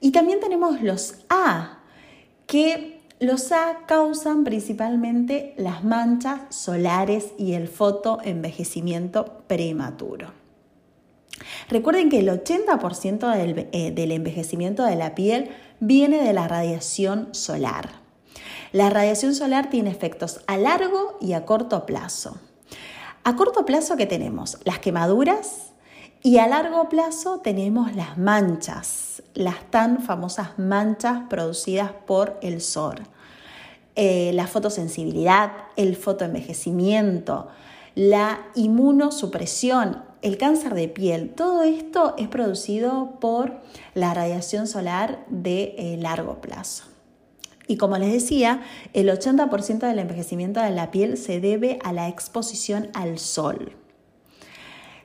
Y 0.00 0.12
también 0.12 0.38
tenemos 0.38 0.80
los 0.80 1.16
A, 1.28 1.78
que 2.46 3.00
los 3.18 3.50
A 3.50 3.78
causan 3.88 4.44
principalmente 4.44 5.54
las 5.56 5.82
manchas 5.82 6.42
solares 6.50 7.32
y 7.38 7.54
el 7.54 7.66
fotoenvejecimiento 7.66 9.42
prematuro. 9.48 10.43
Recuerden 11.68 12.08
que 12.10 12.20
el 12.20 12.28
80% 12.28 13.68
eh, 13.72 13.90
del, 13.92 14.12
envejecimiento 14.12 14.84
de 14.84 14.96
la 14.96 15.14
piel 15.14 15.50
viene 15.80 16.22
de 16.22 16.32
la 16.32 16.48
radiación 16.48 17.34
solar. 17.34 17.90
La 18.72 18.90
radiación 18.90 19.34
solar 19.34 19.70
tiene 19.70 19.90
efectos 19.90 20.40
a 20.46 20.56
largo 20.56 21.16
y 21.20 21.32
a 21.32 21.44
corto 21.44 21.86
plazo. 21.86 22.36
A 23.22 23.36
corto 23.36 23.64
plazo, 23.64 23.96
¿qué 23.96 24.06
tenemos? 24.06 24.58
Las 24.64 24.78
quemaduras 24.78 25.72
y 26.22 26.38
a 26.38 26.48
largo 26.48 26.88
plazo 26.88 27.40
tenemos 27.40 27.94
las 27.94 28.18
manchas, 28.18 29.22
las 29.34 29.70
tan 29.70 30.00
famosas 30.00 30.58
manchas 30.58 31.22
producidas 31.28 31.92
por 32.06 32.38
el 32.42 32.60
sol. 32.60 32.96
Eh, 33.96 34.32
la 34.34 34.48
fotosensibilidad, 34.48 35.52
el 35.76 35.94
fotoenvejecimiento, 35.94 37.48
la 37.94 38.40
inmunosupresión, 38.56 40.02
el 40.24 40.38
cáncer 40.38 40.74
de 40.74 40.88
piel, 40.88 41.28
todo 41.28 41.62
esto 41.62 42.14
es 42.16 42.28
producido 42.28 43.18
por 43.20 43.60
la 43.92 44.14
radiación 44.14 44.66
solar 44.66 45.22
de 45.28 45.74
eh, 45.76 45.98
largo 45.98 46.40
plazo. 46.40 46.84
Y 47.66 47.76
como 47.76 47.98
les 47.98 48.10
decía, 48.10 48.62
el 48.94 49.10
80% 49.10 49.80
del 49.80 49.98
envejecimiento 49.98 50.60
de 50.60 50.70
la 50.70 50.90
piel 50.90 51.18
se 51.18 51.40
debe 51.40 51.78
a 51.84 51.92
la 51.92 52.08
exposición 52.08 52.88
al 52.94 53.18
sol. 53.18 53.76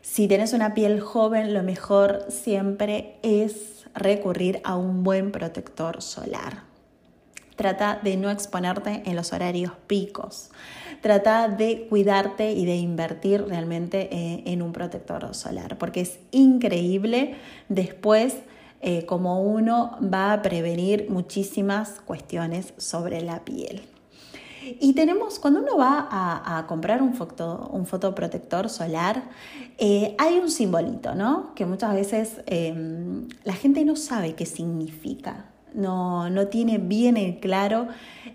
Si 0.01 0.29
tienes 0.29 0.53
una 0.53 0.73
piel 0.73 1.01
joven, 1.01 1.53
lo 1.53 1.63
mejor 1.63 2.25
siempre 2.29 3.17
es 3.21 3.88
recurrir 3.93 4.61
a 4.63 4.77
un 4.77 5.03
buen 5.03 5.33
protector 5.33 6.01
solar. 6.01 6.63
Trata 7.57 7.99
de 8.01 8.15
no 8.15 8.29
exponerte 8.29 9.03
en 9.05 9.17
los 9.17 9.33
horarios 9.33 9.73
picos. 9.85 10.49
Trata 11.01 11.48
de 11.48 11.88
cuidarte 11.88 12.51
y 12.51 12.65
de 12.65 12.75
invertir 12.75 13.46
realmente 13.46 14.10
eh, 14.12 14.44
en 14.46 14.62
un 14.62 14.74
protector 14.74 15.34
solar, 15.34 15.77
porque 15.77 16.01
es 16.01 16.20
increíble 16.32 17.36
después 17.70 18.36
eh, 18.82 19.06
como 19.06 19.41
uno 19.41 19.98
va 20.01 20.34
a 20.34 20.41
prevenir 20.41 21.10
muchísimas 21.10 22.01
cuestiones 22.01 22.74
sobre 22.77 23.22
la 23.22 23.44
piel. 23.44 23.82
Y 24.79 24.94
tenemos, 24.94 25.39
cuando 25.39 25.62
uno 25.62 25.77
va 25.77 26.08
a, 26.12 26.68
comprar 26.68 27.01
un, 27.01 27.13
foto, 27.13 27.70
un 27.74 27.86
fotoprotector 27.86 28.70
solar, 28.70 29.24
eh, 29.77 30.15
hay 30.18 30.38
un 30.38 30.51
simbolito, 30.51 31.15
¿no? 31.15 31.53
Que 31.56 31.65
muchas 31.65 31.94
veces 31.94 32.41
em, 32.46 33.27
la 33.44 33.53
gente 33.53 33.84
no 33.86 33.96
sabe 33.96 34.36
qué 34.36 34.46
significa 34.46 35.46
no, 35.73 36.47
tiene 36.49 36.77
bien 36.77 37.17
en 37.17 37.33
claro 37.33 37.88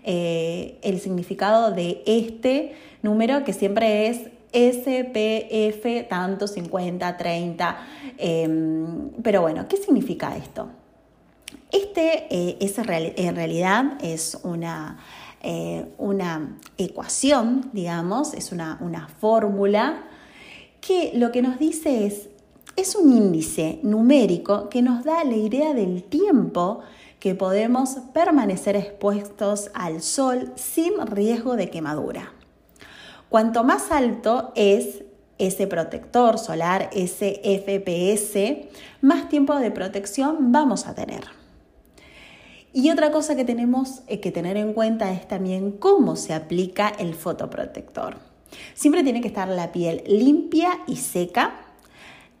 eh, 0.03 0.79
el 0.81 0.99
significado 0.99 1.71
de 1.71 2.03
este 2.05 2.75
número 3.01 3.43
que 3.43 3.53
siempre 3.53 4.07
es 4.07 4.29
SPF 4.55 6.07
tanto 6.07 6.47
50, 6.47 7.17
30. 7.17 7.77
Em, 8.17 9.09
pero 9.21 9.41
bueno, 9.41 9.67
¿qué 9.67 9.77
significa 9.77 10.35
esto? 10.37 10.69
Este 11.71 12.27
eh, 12.29 12.57
es 12.61 12.77
en 12.77 13.35
realidad 13.35 13.97
es 14.01 14.37
una, 14.43 14.97
eh, 15.41 15.85
una 15.97 16.57
ecuación, 16.77 17.69
digamos, 17.73 18.33
es 18.33 18.51
una, 18.51 18.77
una 18.81 19.07
fórmula 19.07 20.05
que 20.79 21.11
lo 21.15 21.31
que 21.31 21.41
nos 21.41 21.59
dice 21.59 22.05
es, 22.05 22.29
es 22.75 22.95
un 22.95 23.11
índice 23.11 23.79
numérico 23.83 24.69
que 24.69 24.81
nos 24.81 25.03
da 25.03 25.23
la 25.23 25.35
idea 25.35 25.73
del 25.73 26.03
tiempo 26.03 26.81
que 27.25 27.33
podemos 27.33 27.97
permanecer 28.13 28.75
expuestos 28.75 29.71
al 29.73 30.03
sol 30.03 30.53
sin 30.53 30.93
riesgo 31.07 31.55
de 31.55 31.71
quemadura. 31.71 32.31
Cuanto 33.29 33.63
más 33.63 33.91
alto 33.91 34.51
es 34.53 35.03
ese 35.39 35.65
protector 35.65 36.37
solar, 36.37 36.87
ese 36.93 37.41
FPS, 37.43 38.69
más 39.01 39.27
tiempo 39.27 39.55
de 39.55 39.71
protección 39.71 40.51
vamos 40.51 40.85
a 40.85 40.93
tener. 40.93 41.23
Y 42.71 42.91
otra 42.91 43.09
cosa 43.09 43.35
que 43.35 43.43
tenemos 43.43 44.01
que 44.01 44.31
tener 44.31 44.55
en 44.55 44.73
cuenta 44.73 45.11
es 45.11 45.27
también 45.27 45.71
cómo 45.71 46.17
se 46.17 46.35
aplica 46.35 46.89
el 46.89 47.15
fotoprotector. 47.15 48.17
Siempre 48.75 49.01
tiene 49.01 49.21
que 49.21 49.29
estar 49.29 49.47
la 49.47 49.71
piel 49.71 50.03
limpia 50.05 50.77
y 50.85 50.97
seca 50.97 51.64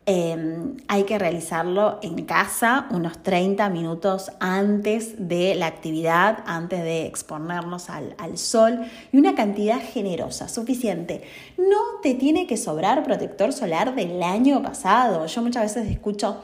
Em, 0.07 0.77
hay 0.87 1.03
que 1.05 1.17
realizarlo 1.17 1.97
en 2.03 2.25
casa 2.25 2.85
unos 2.91 3.23
30 3.23 3.69
minutos 3.69 4.31
antes 4.39 5.15
de 5.17 5.55
la 5.55 5.65
actividad, 5.65 6.43
antes 6.45 6.83
de 6.83 7.07
exponernos 7.07 7.89
al, 7.89 8.37
sol 8.37 8.81
y 9.11 9.17
una 9.17 9.33
cantidad 9.33 9.81
generosa, 9.81 10.47
suficiente. 10.47 11.23
No 11.57 12.01
te 12.03 12.13
tiene 12.13 12.45
que 12.45 12.55
sobrar 12.55 13.03
protector 13.03 13.51
solar 13.51 13.95
del 13.95 14.21
año 14.21 14.61
pasado. 14.61 15.25
Yo 15.25 15.41
muchas 15.41 15.73
veces 15.73 15.91
escucho, 15.91 16.37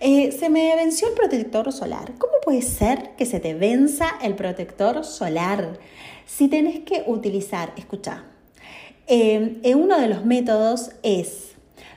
eh, 0.00 0.32
se 0.32 0.48
me 0.48 0.74
venció 0.74 1.08
el 1.08 1.14
protector 1.14 1.70
solar. 1.70 2.14
¿Cómo 2.16 2.32
puede 2.42 2.62
ser 2.62 3.10
que 3.16 3.26
se 3.26 3.40
te 3.40 3.52
venza 3.52 4.06
el 4.22 4.36
protector 4.36 5.04
solar? 5.04 5.78
Si 6.24 6.48
tenés 6.48 6.80
que 6.80 7.04
utilizar, 7.06 7.74
escucha, 7.76 8.24
em, 9.06 9.60
uno 9.76 10.00
de 10.00 10.08
los 10.08 10.24
métodos 10.24 10.92
es 11.02 11.51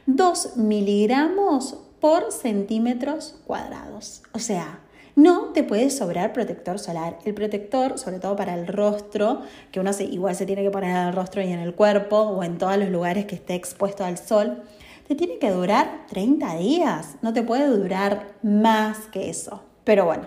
2 0.07 0.57
miligramos 0.57 1.77
por 1.99 2.31
centímetros 2.31 3.35
cuadrados. 3.45 4.21
O 4.33 4.39
sea, 4.39 4.79
no 5.15 5.53
te 5.53 5.63
puede 5.63 5.89
sobrar 5.89 6.33
protector 6.33 6.77
solar. 6.77 7.17
El 7.25 7.33
protector, 7.33 7.97
sobre 7.97 8.19
todo 8.19 8.35
para 8.35 8.53
el 8.53 8.67
rostro, 8.67 9.41
que 9.71 9.79
uno 9.79 9.91
igual 9.99 10.35
se 10.35 10.45
tiene 10.45 10.61
que 10.61 10.71
poner 10.71 10.91
en 10.91 11.07
el 11.07 11.13
rostro 11.13 11.41
y 11.41 11.51
en 11.51 11.59
el 11.59 11.73
cuerpo 11.73 12.17
o 12.17 12.43
en 12.43 12.57
todos 12.57 12.77
los 12.77 12.89
lugares 12.89 13.25
que 13.25 13.35
esté 13.35 13.55
expuesto 13.55 14.03
al 14.03 14.17
sol, 14.17 14.63
te 15.07 15.15
tiene 15.15 15.37
que 15.37 15.49
durar 15.51 16.05
30 16.09 16.57
días. 16.57 17.15
No 17.21 17.33
te 17.33 17.43
puede 17.43 17.67
durar 17.67 18.27
más 18.43 19.07
que 19.07 19.29
eso. 19.29 19.63
Pero 19.85 20.05
bueno, 20.05 20.23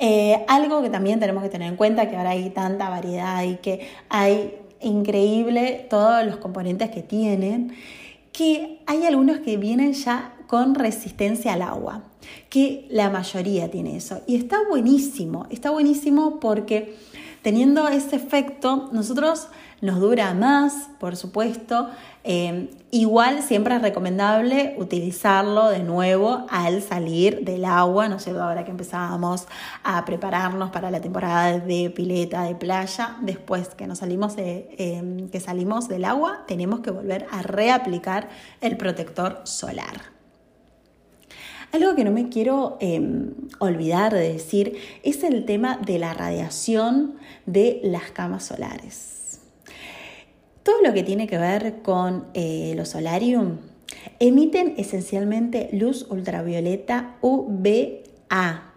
eh, 0.00 0.44
algo 0.48 0.82
que 0.82 0.90
también 0.90 1.20
tenemos 1.20 1.42
que 1.42 1.48
tener 1.48 1.68
en 1.68 1.76
cuenta, 1.76 2.10
que 2.10 2.16
ahora 2.16 2.30
hay 2.30 2.50
tanta 2.50 2.90
variedad 2.90 3.42
y 3.44 3.56
que 3.56 3.88
hay 4.08 4.58
increíble 4.80 5.86
todos 5.88 6.24
los 6.26 6.36
componentes 6.36 6.90
que 6.90 7.02
tienen, 7.02 7.74
que 8.36 8.80
hay 8.84 9.02
algunos 9.06 9.38
que 9.38 9.56
vienen 9.56 9.94
ya 9.94 10.36
con 10.46 10.74
resistencia 10.74 11.54
al 11.54 11.62
agua, 11.62 12.04
que 12.50 12.86
la 12.90 13.08
mayoría 13.08 13.70
tiene 13.70 13.96
eso. 13.96 14.20
Y 14.26 14.36
está 14.36 14.58
buenísimo, 14.68 15.46
está 15.48 15.70
buenísimo 15.70 16.38
porque 16.38 16.96
teniendo 17.46 17.86
ese 17.86 18.16
efecto, 18.16 18.88
nosotros 18.90 19.46
nos 19.80 20.00
dura 20.00 20.34
más, 20.34 20.88
por 20.98 21.14
supuesto. 21.14 21.88
Eh, 22.24 22.70
igual 22.90 23.40
siempre 23.40 23.76
es 23.76 23.82
recomendable 23.82 24.74
utilizarlo 24.78 25.68
de 25.68 25.84
nuevo 25.84 26.44
al 26.50 26.82
salir 26.82 27.44
del 27.44 27.64
agua, 27.64 28.08
¿no 28.08 28.16
es 28.16 28.24
cierto? 28.24 28.42
Ahora 28.42 28.64
que 28.64 28.72
empezábamos 28.72 29.46
a 29.84 30.04
prepararnos 30.04 30.72
para 30.72 30.90
la 30.90 31.00
temporada 31.00 31.60
de 31.60 31.88
pileta, 31.90 32.42
de 32.42 32.56
playa, 32.56 33.16
después 33.20 33.68
que 33.76 33.86
nos 33.86 33.98
salimos, 33.98 34.34
eh, 34.38 35.28
que 35.30 35.38
salimos 35.38 35.86
del 35.86 36.04
agua, 36.04 36.42
tenemos 36.48 36.80
que 36.80 36.90
volver 36.90 37.28
a 37.30 37.42
reaplicar 37.42 38.28
el 38.60 38.76
protector 38.76 39.42
solar. 39.44 40.15
Algo 41.72 41.94
que 41.94 42.04
no 42.04 42.12
me 42.12 42.28
quiero 42.28 42.76
em, 42.80 43.34
olvidar 43.58 44.14
de 44.14 44.32
decir 44.32 44.76
es 45.02 45.24
el 45.24 45.44
tema 45.44 45.78
de 45.84 45.98
la 45.98 46.14
radiación 46.14 47.16
de 47.44 47.80
las 47.82 48.10
camas 48.12 48.44
solares. 48.44 49.40
Todo 50.62 50.80
lo 50.82 50.92
que 50.94 51.02
tiene 51.02 51.26
que 51.26 51.38
ver 51.38 51.82
con 51.82 52.26
eh, 52.34 52.74
los 52.76 52.88
solarium 52.88 53.58
emiten 54.18 54.74
esencialmente 54.78 55.68
luz 55.72 56.06
ultravioleta 56.10 57.16
UVA, 57.20 58.72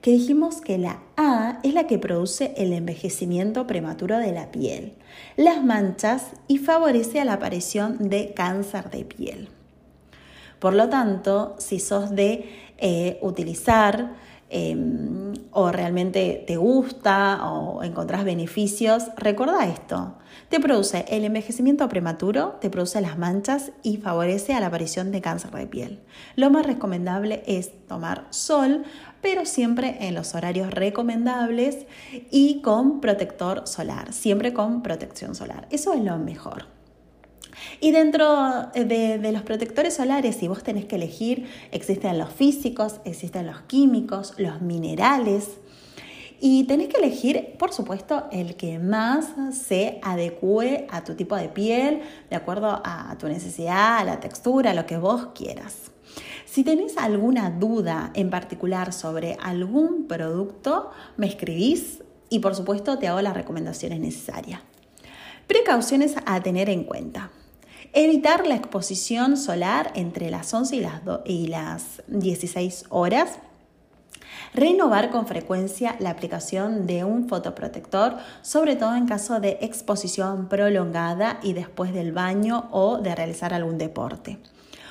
que 0.00 0.10
dijimos 0.12 0.60
que 0.60 0.78
la 0.78 1.02
A 1.16 1.60
es 1.62 1.74
la 1.74 1.86
que 1.86 1.98
produce 1.98 2.54
el 2.56 2.72
envejecimiento 2.72 3.66
prematuro 3.66 4.18
de 4.18 4.32
la 4.32 4.50
piel, 4.50 4.94
las 5.36 5.62
manchas 5.62 6.32
y 6.48 6.58
favorece 6.58 7.20
a 7.20 7.24
la 7.24 7.34
aparición 7.34 8.08
de 8.08 8.32
cáncer 8.34 8.90
de 8.90 9.04
piel. 9.04 9.48
Por 10.60 10.74
lo 10.74 10.88
tanto, 10.88 11.56
si 11.58 11.80
sos 11.80 12.14
de 12.14 12.48
eh, 12.78 13.18
utilizar 13.22 14.12
em, 14.50 15.32
o 15.52 15.72
realmente 15.72 16.44
te 16.46 16.56
gusta 16.56 17.50
o 17.50 17.82
encontrás 17.82 18.24
beneficios, 18.24 19.04
recuerda 19.16 19.66
esto. 19.66 20.18
Te 20.50 20.60
produce 20.60 21.06
el 21.08 21.24
envejecimiento 21.24 21.88
prematuro, 21.88 22.58
te 22.60 22.68
produce 22.68 23.00
las 23.00 23.16
manchas 23.16 23.72
y 23.82 23.96
favorece 23.96 24.52
a 24.52 24.60
la 24.60 24.66
aparición 24.66 25.12
de 25.12 25.22
cáncer 25.22 25.50
de 25.52 25.66
piel. 25.66 26.00
Lo 26.36 26.50
más 26.50 26.66
recomendable 26.66 27.42
es 27.46 27.86
tomar 27.86 28.26
sol, 28.30 28.84
pero 29.22 29.46
siempre 29.46 29.96
en 30.00 30.14
los 30.14 30.34
horarios 30.34 30.70
recomendables 30.72 31.86
y 32.30 32.60
con 32.60 33.00
protector 33.00 33.66
solar, 33.66 34.12
siempre 34.12 34.52
con 34.52 34.82
protección 34.82 35.34
solar. 35.34 35.66
Eso 35.70 35.94
es 35.94 36.02
lo 36.02 36.18
mejor. 36.18 36.79
Y 37.80 37.90
dentro 37.92 38.70
de, 38.74 39.18
de, 39.18 39.32
los 39.32 39.42
protectores 39.42 39.94
solares, 39.94 40.36
si 40.36 40.48
vos 40.48 40.62
tenés 40.62 40.84
que 40.84 40.96
elegir, 40.96 41.46
existen 41.72 42.18
los 42.18 42.32
físicos, 42.32 43.00
existen 43.04 43.46
los 43.46 43.60
químicos, 43.62 44.34
los 44.38 44.60
minerales, 44.60 45.58
y 46.42 46.64
tenés 46.64 46.88
que 46.88 46.96
elegir, 46.96 47.56
por 47.58 47.74
supuesto, 47.74 48.24
el 48.32 48.56
que 48.56 48.78
más 48.78 49.26
se 49.52 50.00
adecue 50.02 50.86
a 50.90 51.04
tu 51.04 51.14
tipo 51.14 51.36
de 51.36 51.50
piel, 51.50 52.00
de 52.30 52.36
acuerdo 52.36 52.80
a 52.82 53.14
tu 53.18 53.28
necesidad, 53.28 53.98
a 53.98 54.04
la 54.04 54.20
textura, 54.20 54.70
a 54.70 54.74
lo 54.74 54.86
que 54.86 54.96
vos 54.96 55.28
quieras. 55.34 55.90
Si 56.46 56.64
tenés 56.64 56.96
alguna 56.96 57.50
duda 57.50 58.10
en 58.14 58.30
particular 58.30 58.94
sobre 58.94 59.36
algún 59.42 60.08
producto, 60.08 60.90
me 61.18 61.26
escribís 61.26 62.02
y 62.30 62.38
por 62.38 62.54
supuesto 62.54 62.98
te 62.98 63.06
hago 63.06 63.20
las 63.20 63.34
recomendaciones 63.34 64.00
necesarias. 64.00 64.62
Precauciones 65.46 66.14
a 66.24 66.40
tener 66.40 66.70
en 66.70 66.84
cuenta. 66.84 67.30
Evitar 67.92 68.46
la 68.46 68.54
exposición 68.54 69.36
solar 69.36 69.92
entre 69.94 70.30
las 70.30 70.52
11 70.54 70.76
y 70.76 70.80
las, 70.80 71.02
y 71.24 71.46
las 71.48 72.02
16 72.06 72.84
horas 72.88 73.38
Renovar 74.52 75.10
con 75.10 75.26
frecuencia 75.26 75.94
la 76.00 76.10
aplicación 76.10 76.86
de 76.86 77.04
un 77.04 77.28
fotoprotector, 77.28 78.16
sobre 78.42 78.74
todo 78.74 78.96
en 78.96 79.06
caso 79.06 79.38
de 79.38 79.58
exposición 79.60 80.48
prolongada 80.48 81.38
y 81.42 81.52
después 81.52 81.92
del 81.92 82.10
baño 82.12 82.68
o 82.72 82.98
de 82.98 83.14
realizar 83.14 83.54
algún 83.54 83.78
deporte. 83.78 84.38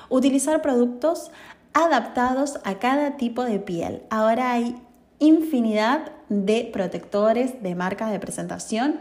Utilizar 0.08 0.62
productos 0.62 1.30
adaptados 1.74 2.60
a 2.64 2.80
cada 2.80 3.18
tipo 3.18 3.44
de 3.44 3.60
piel. 3.60 4.04
Ahora 4.10 4.54
hay 4.54 4.76
infinidad 5.20 6.12
de 6.30 6.70
protectores 6.72 7.62
de 7.62 7.76
marcas 7.76 8.12
de 8.12 8.20
presentación. 8.20 9.00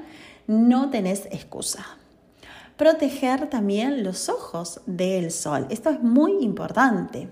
No 0.49 0.91
tenés 0.91 1.27
excusa 1.27 1.87
proteger 2.79 3.51
también 3.51 4.05
los 4.05 4.31
ojos 4.31 4.81
del 4.87 5.33
sol. 5.33 5.67
Esto 5.69 5.91
es 5.91 6.01
muy 6.01 6.39
importante. 6.41 7.29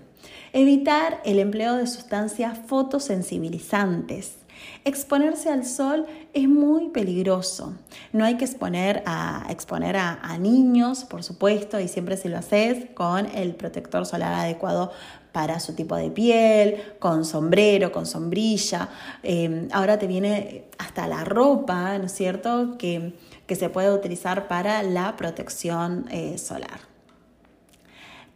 Evitar 0.51 1.21
el 1.23 1.39
empleo 1.39 1.75
de 1.75 1.87
sustancias 1.87 2.59
fotosensibilizantes. 2.67 4.35
Exponerse 4.83 5.49
al 5.49 5.65
sol 5.65 6.05
es 6.33 6.49
muy 6.49 6.89
peligroso. 6.89 7.75
No 8.11 8.25
hay 8.25 8.35
que 8.35 8.43
exponer 8.43 9.03
a, 9.05 9.45
exponer 9.49 9.95
a, 9.95 10.37
niños, 10.37 11.05
por 11.05 11.23
supuesto, 11.23 11.79
y 11.79 11.87
siempre 11.87 12.17
si 12.17 12.27
lo 12.27 12.37
haces 12.37 12.87
con 12.93 13.25
el 13.27 13.55
protector 13.55 14.05
solar 14.05 14.33
adecuado 14.33 14.91
para 15.31 15.59
su 15.59 15.73
tipo 15.75 15.95
de 15.95 16.09
piel, 16.09 16.95
con 16.99 17.23
sombrero, 17.23 17.91
con 17.91 18.05
sombrilla. 18.05 18.89
Eh, 19.23 19.69
ahora 19.71 19.97
te 19.97 20.07
viene 20.07 20.65
hasta 20.77 21.07
la 21.07 21.23
ropa, 21.23 21.97
¿no 21.99 22.05
es 22.05 22.13
cierto?, 22.13 22.77
que, 22.77 23.13
se 23.55 23.69
puede 23.69 23.93
utilizar 23.93 24.47
para 24.47 24.83
la 24.83 25.15
protección 25.15 26.05
eh, 26.11 26.37
solar. 26.37 26.79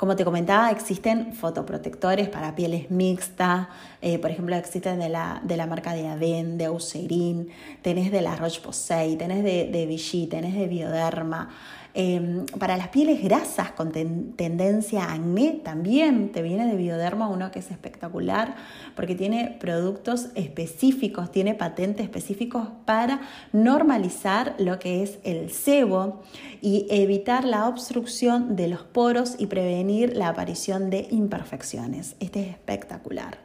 Como 0.02 0.16
te 0.16 0.26
comentaba, 0.26 0.72
existen 0.72 1.34
fotoprotectores 1.36 2.28
para 2.28 2.56
pieles 2.56 2.90
mixtas, 2.90 3.68
eh, 4.02 4.18
por 4.18 4.32
ejemplo, 4.32 4.56
existen 4.56 4.98
de 4.98 5.10
la, 5.10 5.42
de 5.44 5.58
la 5.58 5.68
marca 5.68 5.94
de 5.94 6.08
Aden, 6.08 6.58
de 6.58 6.64
Eucerin, 6.64 7.50
tenés 7.84 8.12
de 8.12 8.22
la 8.22 8.36
Roche-Posay, 8.36 9.16
tenés 9.16 9.44
de, 9.44 9.70
de 9.72 9.86
Vichy, 9.86 10.26
tenés 10.26 10.56
de 10.56 10.68
Bioderma. 10.68 11.50
Em, 11.94 12.46
para 12.58 12.78
las 12.78 12.88
pieles 12.88 13.22
grasas 13.22 13.72
con 13.72 13.92
tendencia 13.92 15.04
a 15.04 15.14
acné 15.14 15.60
también 15.62 16.32
te 16.32 16.42
viene 16.42 16.66
de 16.66 16.78
Bioderma 16.78 17.28
uno 17.28 17.52
que 17.52 17.60
es 17.60 17.70
espectacular 17.70 18.56
porque 18.96 19.14
tiene 19.14 19.58
productos 19.60 20.28
específicos, 20.36 21.32
tiene 21.32 21.54
patentes 21.54 22.06
específicos 22.06 22.70
para 22.86 23.20
normalizar 23.52 24.56
lo 24.58 24.80
que 24.80 25.04
es 25.04 25.20
el 25.24 25.52
sebo 25.52 26.22
y 26.62 26.88
evitar 26.90 27.44
la 27.44 27.68
obstrucción 27.68 28.56
de 28.56 28.70
los 28.70 28.84
poros 28.84 29.36
y 29.38 29.48
prevenir 29.48 30.16
la 30.16 30.30
aparición 30.30 30.90
de 30.90 31.08
imperfecciones. 31.12 32.16
Este 32.22 32.42
es 32.42 32.48
espectacular. 32.50 33.38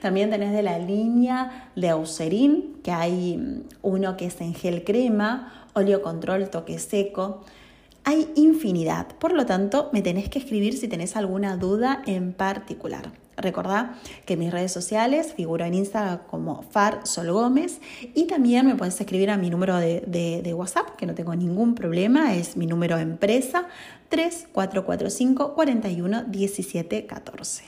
También 0.00 0.30
tenés 0.30 0.52
de 0.52 0.62
la 0.62 0.78
línea 0.78 1.70
de 1.76 1.88
Eucerin, 1.88 2.78
que 2.82 2.92
hay 2.92 3.36
mm, 3.36 3.62
uno 3.82 4.16
que 4.16 4.26
es 4.26 4.40
en 4.40 4.54
gel 4.54 4.84
crema, 4.84 5.68
óleo 5.74 6.02
control 6.02 6.50
toque 6.50 6.78
seco. 6.78 7.44
Hay 8.04 8.30
infinidad, 8.34 9.08
por 9.18 9.32
lo 9.32 9.46
tanto 9.46 9.90
me 9.92 10.02
tenés 10.02 10.28
que 10.28 10.38
escribir 10.38 10.76
si 10.76 10.88
tenés 10.88 11.16
alguna 11.16 11.56
duda 11.56 12.02
en 12.06 12.32
particular. 12.32 13.12
Recordá 13.36 13.98
que 14.26 14.36
mis 14.36 14.50
redes 14.50 14.72
sociales 14.72 15.32
figuro 15.32 15.64
en 15.64 15.74
Instagram 15.74 16.20
como 16.26 16.62
Far 16.62 17.06
Sol 17.06 17.30
Gómez 17.30 17.80
y 18.14 18.24
también 18.24 18.66
me 18.66 18.74
puedes 18.74 19.00
escribir 19.00 19.30
a 19.30 19.38
mi 19.38 19.48
número 19.48 19.76
de, 19.76 20.00
de 20.06 20.54
WhatsApp, 20.54 20.96
que 20.96 21.06
no 21.06 21.14
tengo 21.14 21.34
ningún 21.34 21.74
problema, 21.74 22.34
es 22.34 22.56
mi 22.56 22.66
número 22.66 22.96
de 22.96 23.02
empresa 23.02 23.68
3445 24.10 25.54
41 25.54 26.24
17 26.24 27.06
14. 27.06 27.64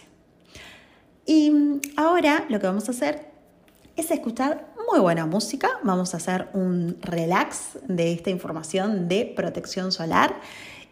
Y 1.25 1.53
ahora 1.97 2.45
lo 2.49 2.59
que 2.59 2.66
vamos 2.66 2.88
a 2.88 2.92
hacer 2.92 3.32
es 3.97 4.11
escuchar 4.11 4.73
muy 4.91 5.01
buena 5.01 5.27
música. 5.27 5.69
Vamos 5.83 6.15
a 6.15 6.17
hacer 6.17 6.49
un 6.55 6.97
relax 7.01 7.79
de 7.87 8.13
esta 8.13 8.31
información 8.31 9.09
de 9.09 9.33
protección 9.37 9.93
solar 9.93 10.41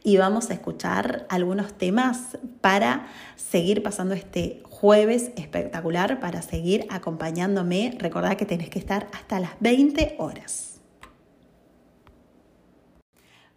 y 0.03 0.17
vamos 0.17 0.51
a 0.51 0.55
escuchar 0.55 1.27
algunos 1.29 1.75
temas 1.75 2.39
para 2.61 3.07
seguir 3.37 3.83
pasando 3.83 4.15
este 4.15 4.63
jueves 4.69 5.31
espectacular, 5.37 6.21
para 6.21 6.43
seguir 6.43 6.87
acompañándome. 6.91 7.95
Recordad 7.99 8.37
que 8.37 8.47
tenés 8.47 8.71
que 8.71 8.79
estar 8.79 9.09
hasta 9.13 9.41
las 9.41 9.53
20 9.61 10.17
horas. 10.19 10.81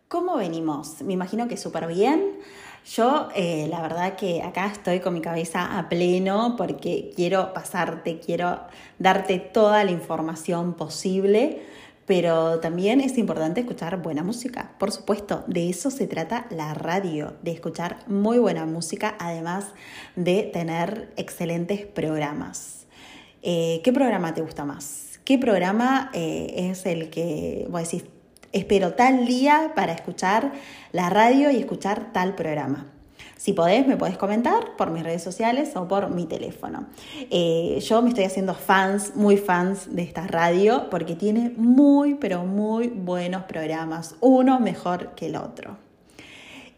¿Cómo 0.08 0.38
venimos? 0.38 1.02
Me 1.02 1.14
imagino 1.14 1.48
que 1.48 1.58
súper 1.58 1.88
bien. 1.88 2.40
Yo, 2.86 3.30
eh, 3.34 3.68
la 3.70 3.82
verdad 3.82 4.16
que 4.16 4.42
acá 4.42 4.68
estoy 4.68 5.00
con 5.00 5.14
mi 5.14 5.22
cabeza 5.22 5.78
a 5.78 5.88
pleno 5.88 6.56
porque 6.58 7.12
quiero 7.16 7.54
pasarte, 7.54 8.20
quiero 8.20 8.60
darte 9.00 9.40
toda 9.40 9.86
la 9.86 9.92
información 9.92 10.74
posible, 10.74 11.62
pero 12.06 12.60
también 12.60 13.00
es 13.00 13.18
importante 13.18 13.62
escuchar 13.62 14.02
buena 14.02 14.22
música. 14.22 14.74
Por 14.80 14.92
supuesto, 14.92 15.46
de 15.48 15.70
eso 15.70 15.92
se 15.92 16.08
trata 16.08 16.46
la 16.50 16.74
radio, 16.74 17.34
de 17.42 17.52
escuchar 17.52 18.00
muy 18.08 18.38
buena 18.38 18.66
música, 18.66 19.16
además 19.18 19.68
de 20.18 20.44
tener 20.44 21.14
excelentes 21.16 21.86
programas. 21.86 22.86
Eh, 23.42 23.80
¿Qué 23.86 23.94
programa 23.94 24.34
te 24.34 24.42
gusta 24.42 24.66
más? 24.66 25.20
¿Qué 25.24 25.38
programa 25.38 26.12
eh, 26.14 26.70
es 26.70 26.86
el 26.86 27.10
que, 27.10 27.66
voy 27.70 27.80
a 27.80 27.84
decir, 27.86 28.13
espero 28.54 28.94
tal 28.94 29.26
día 29.26 29.74
para 29.76 29.92
escuchar 29.92 30.54
la 30.92 31.10
radio 31.10 31.52
y 31.52 31.58
escuchar 31.58 32.14
tal 32.14 32.36
programa. 32.36 32.86
Si 33.36 33.52
podés, 33.52 33.86
me 33.86 33.98
podés 33.98 34.18
comentar 34.18 34.78
por 34.78 34.90
mis 34.92 35.04
redes 35.04 35.22
sociales 35.22 35.76
o 35.76 35.86
por 35.86 36.10
mi 36.10 36.26
teléfono. 36.26 36.86
Eh, 37.30 37.84
yo 37.86 38.02
me 38.02 38.08
estoy 38.08 38.24
haciendo 38.24 38.54
fans, 38.54 39.16
muy 39.16 39.36
fans 39.36 39.94
de 39.94 40.04
esta 40.04 40.26
radio, 40.28 40.90
porque 40.90 41.16
tiene 41.16 41.52
muy, 41.58 42.14
pero 42.14 42.46
muy 42.46 42.88
buenos 42.88 43.44
programas, 43.44 44.16
uno 44.22 44.62
mejor 44.62 45.10
que 45.16 45.26
el 45.26 45.36
otro. 45.36 45.78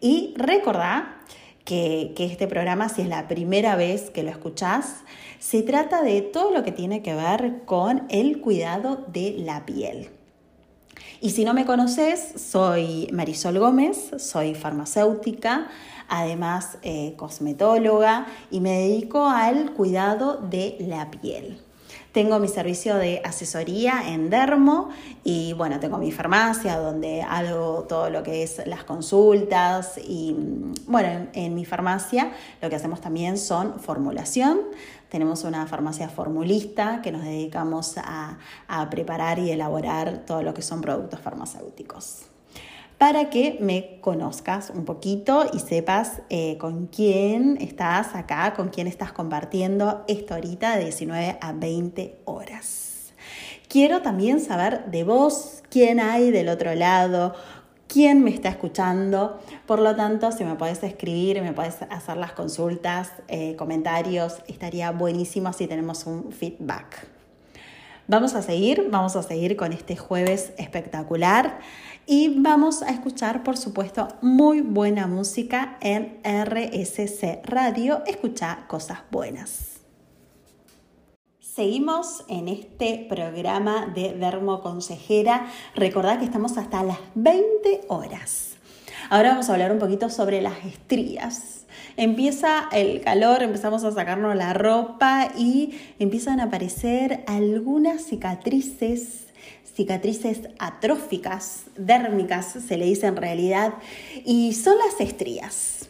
Y 0.01 0.33
recordá 0.37 1.17
que, 1.65 2.13
que, 2.15 2.25
este 2.25 2.47
programa, 2.47 2.89
si 2.89 3.03
es 3.03 3.09
la 3.09 3.27
primera 3.27 3.75
vez 3.75 4.09
que 4.09 4.23
lo 4.23 4.31
escuchás, 4.31 5.03
se 5.37 5.61
trata 5.61 6.01
de 6.01 6.21
todo 6.23 6.51
lo 6.51 6.63
que 6.63 6.71
tiene 6.71 7.03
que 7.03 7.13
ver 7.13 7.61
con 7.65 8.07
el 8.09 8.41
cuidado 8.41 9.05
de 9.11 9.35
la 9.37 9.67
piel. 9.67 10.09
Y 11.21 11.31
si 11.31 11.45
no 11.45 11.53
me 11.53 11.65
conoces, 11.65 12.33
soy 12.41 13.09
Marisol 13.11 13.59
Gómez, 13.59 14.11
soy 14.17 14.55
farmacéutica, 14.55 15.67
además 16.07 16.77
eh, 16.83 17.13
cosmetóloga 17.17 18.27
y 18.51 18.59
me 18.59 18.79
dedico 18.81 19.27
al 19.27 19.73
cuidado 19.73 20.37
de 20.37 20.77
la 20.79 21.09
piel. 21.09 21.59
Tengo 22.15 22.39
mi 22.39 22.47
servicio 22.47 22.95
de 22.95 23.21
asesoría 23.25 24.03
en 24.07 24.29
Dermo 24.29 24.87
y 25.25 25.51
bueno, 25.51 25.81
tengo 25.81 25.97
mi 25.97 26.13
farmacia 26.13 26.77
donde 26.77 27.21
hago 27.21 27.83
todo 27.89 28.09
lo 28.09 28.23
que 28.23 28.41
es 28.41 28.65
las 28.65 28.85
consultas 28.85 29.97
y 29.97 30.33
bueno, 30.87 31.27
en, 31.33 31.53
mi 31.53 31.65
farmacia 31.65 32.31
lo 32.61 32.69
que 32.69 32.77
hacemos 32.77 33.01
también 33.01 33.37
son 33.37 33.81
formulación. 33.81 34.61
Tenemos 35.09 35.43
una 35.43 35.65
farmacia 35.67 36.09
formulista 36.09 37.01
que 37.01 37.11
nos 37.11 37.23
dedicamos 37.23 37.95
a, 37.97 38.37
preparar 38.89 39.39
y 39.39 39.51
elaborar 39.51 40.25
todo 40.25 40.43
lo 40.43 40.53
que 40.53 40.61
son 40.61 40.81
productos 40.81 41.19
farmacéuticos 41.19 42.25
para 42.97 43.29
que 43.29 43.57
me 43.59 43.99
conozcas 43.99 44.69
un 44.69 44.85
poquito 44.85 45.45
y 45.51 45.59
sepas 45.59 46.21
eh, 46.29 46.57
con 46.57 46.87
quién 46.87 47.57
estás 47.59 48.15
acá, 48.15 48.53
con 48.53 48.69
quién 48.69 48.87
estás 48.87 49.11
compartiendo 49.11 50.05
esta 50.07 50.35
horita 50.35 50.77
de 50.77 50.85
19 50.85 51.37
a 51.41 51.51
20 51.51 52.21
horas. 52.23 53.13
Quiero 53.67 54.01
también 54.01 54.39
saber 54.39 54.85
de 54.85 55.03
vos, 55.03 55.63
quién 55.69 55.99
hay 55.99 56.31
del 56.31 56.47
otro 56.47 56.73
lado, 56.75 57.33
quién 57.95 58.25
me 58.25 58.29
está 58.29 58.49
escuchando. 58.49 59.39
Por 59.65 59.79
lo 59.79 59.95
tanto, 59.95 60.29
si 60.33 60.43
me 60.43 60.55
podés 60.55 60.83
escribir, 60.83 61.41
me 61.41 61.53
podés 61.53 61.77
hacer 61.89 62.17
las 62.17 62.33
consultas, 62.33 63.09
eh, 63.29 63.55
comentarios, 63.55 64.39
estaría 64.49 64.91
buenísimo 64.91 65.53
si 65.53 65.65
tenemos 65.65 66.05
un 66.05 66.33
feedback. 66.33 67.07
Vamos 68.09 68.35
a 68.35 68.41
seguir, 68.41 68.89
vamos 68.91 69.15
a 69.15 69.23
seguir 69.23 69.55
con 69.55 69.71
este 69.71 69.95
jueves 69.95 70.51
espectacular 70.57 71.59
y 72.05 72.37
vamos 72.41 72.81
a 72.81 72.89
escuchar, 72.89 73.43
por 73.43 73.55
supuesto, 73.55 74.09
muy 74.21 74.59
buena 74.59 75.07
música 75.07 75.77
en 75.79 76.19
RSC 76.25 77.43
Radio. 77.45 78.03
Escucha 78.05 78.65
cosas 78.67 78.99
buenas. 79.09 79.74
Seguimos 81.55 82.25
en 82.27 82.49
este 82.49 83.05
programa 83.07 83.85
de 83.95 84.11
Dermo 84.11 84.59
Consejera. 84.59 85.49
Recordad 85.73 86.19
que 86.19 86.25
estamos 86.25 86.57
hasta 86.57 86.83
las 86.83 86.97
20 87.13 87.85
horas. 87.87 88.55
Ahora 89.09 89.29
vamos 89.29 89.49
a 89.49 89.53
hablar 89.53 89.71
un 89.71 89.79
poquito 89.79 90.09
sobre 90.09 90.41
las 90.41 90.65
estrías. 90.65 91.65
Empieza 91.95 92.67
el 92.73 92.99
calor, 92.99 93.41
empezamos 93.41 93.85
a 93.85 93.93
sacarnos 93.93 94.35
la 94.35 94.51
ropa 94.51 95.29
y 95.37 95.79
empiezan 95.97 96.41
a 96.41 96.45
aparecer 96.45 97.23
algunas 97.25 98.03
cicatrices 98.03 99.27
cicatrices 99.73 100.49
atróficas, 100.59 101.65
dérmicas 101.77 102.47
se 102.67 102.75
le 102.75 102.85
dice 102.85 103.07
en 103.07 103.15
realidad, 103.15 103.75
y 104.25 104.53
son 104.53 104.77
las 104.77 104.99
estrías. 104.99 105.89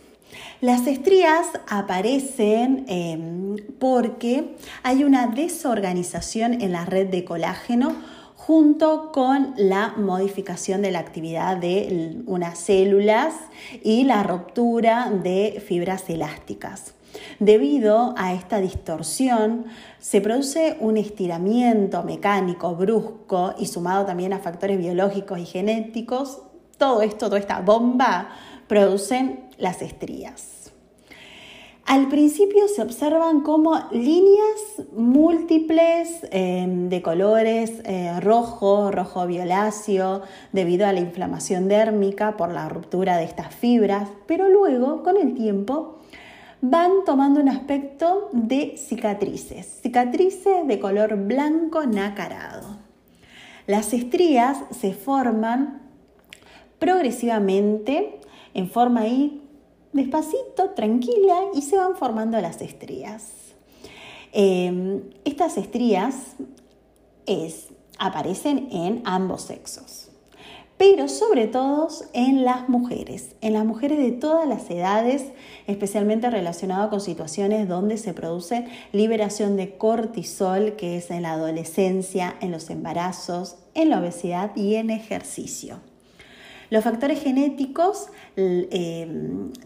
Las 0.61 0.87
estrías 0.87 1.47
aparecen 1.67 2.85
em, 2.87 3.57
porque 3.77 4.55
hay 4.83 5.03
una 5.03 5.27
desorganización 5.27 6.61
en 6.61 6.71
la 6.71 6.85
red 6.85 7.07
de 7.07 7.25
colágeno 7.25 7.93
junto 8.35 9.11
con 9.11 9.53
la 9.57 9.95
modificación 9.97 10.81
de 10.81 10.91
la 10.91 10.99
actividad 10.99 11.57
de 11.57 12.21
unas 12.25 12.57
células 12.57 13.33
y 13.83 14.05
la 14.05 14.23
ruptura 14.23 15.09
de 15.09 15.61
fibras 15.65 16.09
elásticas. 16.09 16.93
Debido 17.39 18.13
a 18.17 18.33
esta 18.33 18.59
distorsión, 18.59 19.65
se 19.99 20.21
produce 20.21 20.77
un 20.79 20.97
estiramiento 20.97 22.03
mecánico 22.03 22.75
brusco 22.75 23.55
y 23.57 23.65
sumado 23.65 24.05
también 24.05 24.31
a 24.31 24.39
factores 24.39 24.77
biológicos 24.77 25.39
y 25.39 25.45
genéticos, 25.45 26.41
todo 26.77 27.01
esto, 27.01 27.27
toda 27.27 27.39
esta 27.39 27.61
bomba, 27.61 28.29
producen 28.67 29.44
las 29.57 29.81
estrías. 29.81 30.65
Al 31.85 32.07
principio 32.07 32.67
se 32.67 32.81
observan 32.81 33.41
como 33.41 33.75
líneas 33.91 34.87
múltiples 34.95 36.25
em, 36.31 36.89
de 36.89 37.03
colores 37.03 37.73
eh, 37.83 38.19
rojo, 38.21 38.89
rojo 38.89 39.27
violáceo, 39.27 40.23
debido 40.51 40.87
a 40.87 40.93
la 40.93 40.99
inflamación 40.99 41.67
dérmica 41.67 42.37
por 42.37 42.51
la 42.51 42.69
ruptura 42.69 43.17
de 43.17 43.25
estas 43.25 43.53
fibras, 43.53 44.09
pero 44.25 44.49
luego, 44.49 45.03
con 45.03 45.15
el 45.17 45.35
tiempo, 45.35 45.99
van 46.61 47.05
tomando 47.05 47.39
un 47.39 47.49
aspecto 47.49 48.29
de 48.31 48.77
cicatrices, 48.77 49.81
cicatrices 49.83 50.65
de 50.65 50.79
color 50.79 51.15
blanco 51.17 51.85
nacarado. 51.85 52.77
Las 53.67 53.93
estrías 53.93 54.57
se 54.71 54.93
forman 54.93 55.83
progresivamente 56.79 58.19
en 58.55 58.69
forma 58.69 59.07
despacito, 59.95 60.71
tranquila 60.75 61.37
y 61.53 61.61
se 61.61 61.77
van 61.77 61.95
formando 61.95 62.39
las 62.39 62.61
estrías. 62.61 63.31
Em, 64.31 65.01
estas 65.23 65.57
estrías 65.57 66.35
aparecen 67.97 68.67
en 68.71 69.01
ambos 69.05 69.41
sexos 69.43 70.09
pero 70.77 71.07
sobre 71.07 71.47
todo 71.47 71.87
en 72.13 72.43
las 72.43 72.67
mujeres, 72.67 73.35
en 73.41 73.53
las 73.53 73.65
mujeres 73.65 73.97
de 73.97 74.11
todas 74.11 74.47
las 74.47 74.69
edades, 74.69 75.31
especialmente 75.67 76.29
relacionado 76.29 76.89
con 76.89 76.99
situaciones 76.99 77.67
donde 77.67 77.97
se 77.97 78.13
produce 78.13 78.65
liberación 78.91 79.55
de 79.55 79.77
cortisol, 79.77 80.75
que 80.75 80.97
es 80.97 81.11
en 81.11 81.21
la 81.21 81.33
adolescencia, 81.33 82.35
en 82.41 82.51
los 82.51 82.69
embarazos, 82.69 83.57
en 83.73 83.89
la 83.89 83.99
obesidad 83.99 84.55
y 84.55 84.75
en 84.75 84.89
ejercicio. 84.89 85.79
Los 86.69 86.83
factores 86.83 87.21
genéticos 87.21 88.07
eh, 88.35 89.07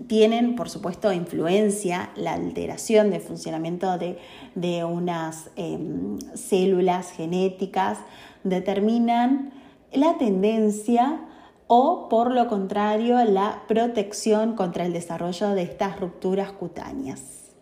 tienen, 0.07 0.55
por 0.55 0.69
supuesto, 0.69 1.12
influencia, 1.13 2.12
la 2.15 2.33
alteración 2.33 3.09
de 3.09 3.19
funcionamiento 3.19 3.97
de, 3.97 4.83
unas 4.83 5.49
em, 5.55 6.17
células 6.33 7.12
genéticas 7.12 7.99
determinan 8.43 9.51
la 9.93 10.17
tendencia 10.17 11.21
o 11.67 12.09
por 12.09 12.33
lo 12.33 12.47
contrario 12.47 13.23
la 13.25 13.63
protección 13.67 14.55
contra 14.55 14.85
el 14.85 14.93
desarrollo 14.93 15.49
de 15.49 15.62
estas 15.63 15.99
rupturas 15.99 16.51
cutáneas. 16.51 17.53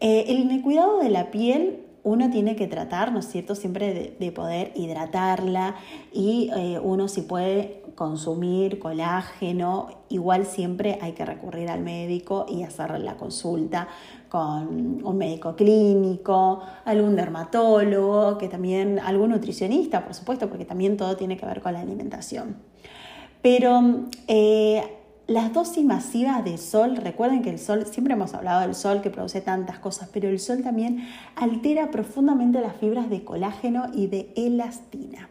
Eh, 0.00 0.24
el 0.28 0.60
cuidado 0.62 0.98
de 0.98 1.08
la 1.08 1.30
piel 1.30 1.85
uno 2.06 2.30
tiene 2.30 2.54
que 2.54 2.68
tratar, 2.68 3.10
¿no 3.10 3.18
es 3.18 3.26
cierto?, 3.26 3.56
siempre 3.56 4.16
de, 4.20 4.30
poder 4.30 4.70
hidratarla 4.76 5.74
y 6.12 6.50
eh, 6.56 6.78
uno 6.80 7.08
si 7.08 7.22
puede 7.22 7.82
consumir 7.96 8.78
colágeno, 8.78 9.88
igual 10.08 10.46
siempre 10.46 11.00
hay 11.02 11.14
que 11.14 11.24
recurrir 11.24 11.68
al 11.68 11.80
médico 11.80 12.46
y 12.48 12.62
hacer 12.62 13.00
la 13.00 13.16
consulta 13.16 13.88
con 14.28 15.04
un 15.04 15.18
médico 15.18 15.56
clínico, 15.56 16.60
algún 16.84 17.16
dermatólogo, 17.16 18.38
que 18.38 18.48
también 18.48 19.00
algún 19.00 19.30
nutricionista, 19.30 20.04
por 20.04 20.14
supuesto, 20.14 20.48
porque 20.48 20.64
también 20.64 20.96
todo 20.96 21.16
tiene 21.16 21.36
que 21.36 21.44
ver 21.44 21.60
con 21.60 21.72
la 21.72 21.80
alimentación. 21.80 22.54
Pero 23.42 23.80
eh, 24.28 24.82
las 25.26 25.52
dosis 25.52 25.84
masivas 25.84 26.44
de 26.44 26.56
sol, 26.56 26.96
recuerden 26.96 27.42
que 27.42 27.50
el 27.50 27.58
sol, 27.58 27.84
siempre 27.86 28.14
hemos 28.14 28.32
hablado 28.34 28.60
del 28.60 28.74
sol 28.74 29.02
que 29.02 29.10
produce 29.10 29.40
tantas 29.40 29.78
cosas, 29.80 30.08
pero 30.12 30.28
el 30.28 30.38
sol 30.38 30.62
también 30.62 31.08
altera 31.34 31.90
profundamente 31.90 32.60
las 32.60 32.76
fibras 32.76 33.10
de 33.10 33.24
colágeno 33.24 33.86
y 33.92 34.06
de 34.06 34.32
elastina. 34.36 35.28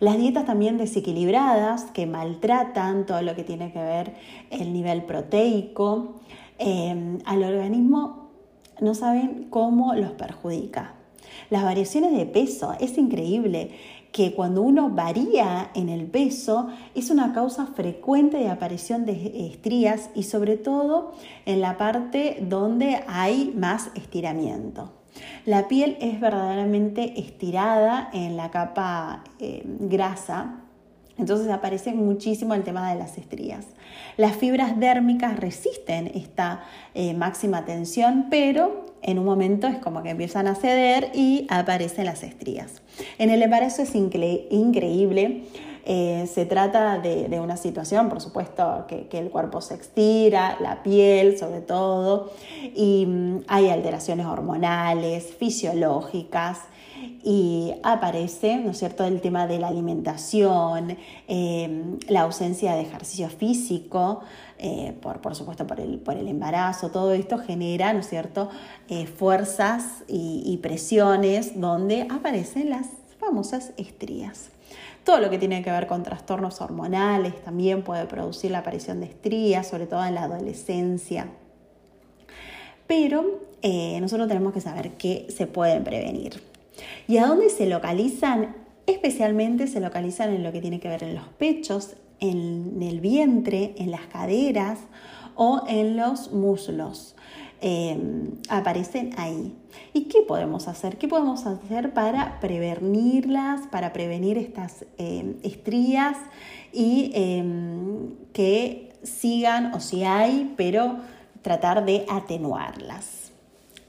Las 0.00 0.18
dietas 0.18 0.44
también 0.44 0.76
desequilibradas 0.76 1.84
que 1.84 2.06
maltratan 2.06 3.06
todo 3.06 3.22
lo 3.22 3.34
que 3.34 3.44
tiene 3.44 3.72
que 3.72 3.80
ver 3.80 4.14
el 4.50 4.72
nivel 4.72 5.04
proteico 5.04 6.20
eh, 6.58 7.18
al 7.24 7.42
organismo 7.42 8.28
no 8.80 8.94
saben 8.94 9.46
cómo 9.48 9.94
los 9.94 10.10
perjudica. 10.12 10.94
Las 11.50 11.62
variaciones 11.62 12.16
de 12.16 12.26
peso, 12.26 12.74
es 12.80 12.96
increíble 12.98 13.70
que 14.14 14.32
cuando 14.32 14.62
uno 14.62 14.90
varía 14.90 15.72
en 15.74 15.88
el 15.88 16.06
peso 16.06 16.68
es 16.94 17.10
una 17.10 17.32
causa 17.32 17.66
frecuente 17.66 18.36
de 18.36 18.48
aparición 18.48 19.04
de 19.06 19.50
estrías 19.52 20.08
y 20.14 20.22
sobre 20.22 20.56
todo 20.56 21.14
en 21.46 21.60
la 21.60 21.76
parte 21.78 22.38
donde 22.40 23.02
hay 23.08 23.52
más 23.56 23.90
estiramiento. 23.96 24.92
La 25.46 25.66
piel 25.66 25.96
es 26.00 26.20
verdaderamente 26.20 27.18
estirada 27.18 28.08
en 28.12 28.36
la 28.36 28.52
capa 28.52 29.24
eh, 29.40 29.64
grasa 29.64 30.60
entonces 31.18 31.48
aparece 31.50 31.92
muchísimo 31.92 32.54
el 32.54 32.64
tema 32.64 32.90
de 32.90 32.98
las 32.98 33.18
estrías. 33.18 33.66
Las 34.16 34.36
fibras 34.36 34.78
dérmicas 34.78 35.38
resisten 35.38 36.08
esta 36.14 36.64
eh, 36.94 37.14
máxima 37.14 37.64
tensión, 37.64 38.26
pero 38.30 38.86
en 39.02 39.18
un 39.18 39.24
momento 39.24 39.66
es 39.66 39.78
como 39.78 40.02
que 40.02 40.10
empiezan 40.10 40.46
a 40.46 40.54
ceder 40.54 41.10
y 41.14 41.46
aparecen 41.50 42.06
las 42.06 42.22
estrías. 42.22 42.82
En 43.18 43.30
el 43.30 43.42
embarazo 43.42 43.82
es 43.82 43.94
increíble. 43.94 45.44
Eh, 45.86 46.26
se 46.32 46.46
trata 46.46 46.98
de, 46.98 47.38
una 47.40 47.58
situación, 47.58 48.08
por 48.08 48.22
supuesto, 48.22 48.86
que, 48.88 49.06
el 49.18 49.30
cuerpo 49.30 49.60
se 49.60 49.74
estira, 49.74 50.56
la 50.60 50.82
piel 50.82 51.36
sobre 51.36 51.60
todo, 51.60 52.32
y 52.74 53.04
mm, 53.06 53.40
hay 53.48 53.68
alteraciones 53.68 54.24
hormonales, 54.24 55.34
fisiológicas, 55.38 56.60
y 57.22 57.74
aparece, 57.82 58.56
¿no 58.58 58.72
es 58.72 58.78
cierto?, 58.78 59.04
el 59.04 59.20
tema 59.20 59.46
de 59.46 59.58
la 59.58 59.68
alimentación, 59.68 60.96
eh, 61.26 61.96
la 62.08 62.22
ausencia 62.22 62.74
de 62.74 62.82
ejercicio 62.82 63.28
físico, 63.28 64.20
eh, 64.58 64.94
por, 65.00 65.34
supuesto 65.34 65.66
por 65.66 65.80
el, 65.80 65.98
por 65.98 66.16
el, 66.16 66.28
embarazo, 66.28 66.90
todo 66.90 67.12
esto 67.12 67.38
genera, 67.38 67.92
¿no 67.92 68.00
es 68.00 68.08
cierto?, 68.08 68.50
eh, 68.88 69.06
fuerzas 69.06 70.04
y, 70.06 70.58
presiones 70.62 71.60
donde 71.60 72.06
aparecen 72.10 72.70
las 72.70 72.88
famosas 73.18 73.72
estrías. 73.76 74.50
Todo 75.04 75.20
lo 75.20 75.30
que 75.30 75.38
tiene 75.38 75.62
que 75.62 75.70
ver 75.70 75.86
con 75.86 76.02
trastornos 76.02 76.60
hormonales 76.60 77.42
también 77.44 77.82
puede 77.82 78.06
producir 78.06 78.50
la 78.50 78.58
aparición 78.58 79.00
de 79.00 79.06
estrías, 79.06 79.66
sobre 79.66 79.86
todo 79.86 80.04
en 80.04 80.14
la 80.14 80.24
adolescencia. 80.24 81.28
Pero 82.86 83.40
nosotros 84.00 84.28
tenemos 84.28 84.52
que 84.52 84.60
saber 84.60 84.92
que 84.92 85.26
se 85.30 85.46
pueden 85.46 85.84
prevenir. 85.84 86.53
¿Y 87.06 87.18
a 87.18 87.26
dónde 87.26 87.50
se 87.50 87.66
localizan? 87.66 88.56
Especialmente 88.86 89.66
se 89.66 89.80
localizan 89.80 90.32
en 90.34 90.42
lo 90.42 90.52
que 90.52 90.60
tiene 90.60 90.80
que 90.80 90.88
ver 90.88 91.02
en 91.02 91.14
los 91.14 91.28
pechos, 91.28 91.96
en 92.20 92.82
el 92.82 93.00
vientre, 93.00 93.74
en 93.78 93.90
las 93.90 94.06
caderas 94.06 94.78
o 95.34 95.64
en 95.68 95.96
los 95.96 96.32
muslos. 96.32 97.14
Em, 97.66 98.32
aparecen 98.50 99.14
ahí. 99.16 99.56
¿Y 99.94 100.02
qué 100.04 100.20
podemos 100.20 100.68
hacer? 100.68 100.98
¿Qué 100.98 101.08
podemos 101.08 101.46
hacer 101.46 101.94
para 101.94 102.38
prevenirlas, 102.40 103.66
para 103.68 103.92
prevenir 103.94 104.36
estas 104.36 104.84
em, 104.98 105.36
estrías 105.42 106.18
y 106.74 107.10
em, 107.14 108.10
que 108.34 108.92
sigan 109.02 109.72
o 109.72 109.80
si 109.80 110.04
hay, 110.04 110.52
pero 110.58 110.98
tratar 111.40 111.86
de 111.86 112.04
atenuarlas? 112.06 113.13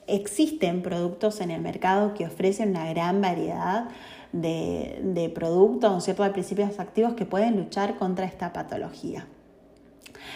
Existen 0.07 0.81
productos 0.81 1.41
en 1.41 1.51
el 1.51 1.61
mercado 1.61 2.13
que 2.13 2.25
ofrecen 2.25 2.69
una 2.69 2.89
gran 2.89 3.21
variedad 3.21 3.89
de, 4.31 5.31
productos, 5.33 6.03
¿cierto? 6.03 6.23
de 6.23 6.29
principios 6.31 6.79
activos 6.79 7.13
que 7.13 7.25
pueden 7.25 7.57
luchar 7.57 7.97
contra 7.97 8.25
esta 8.25 8.53
patología. 8.53 9.27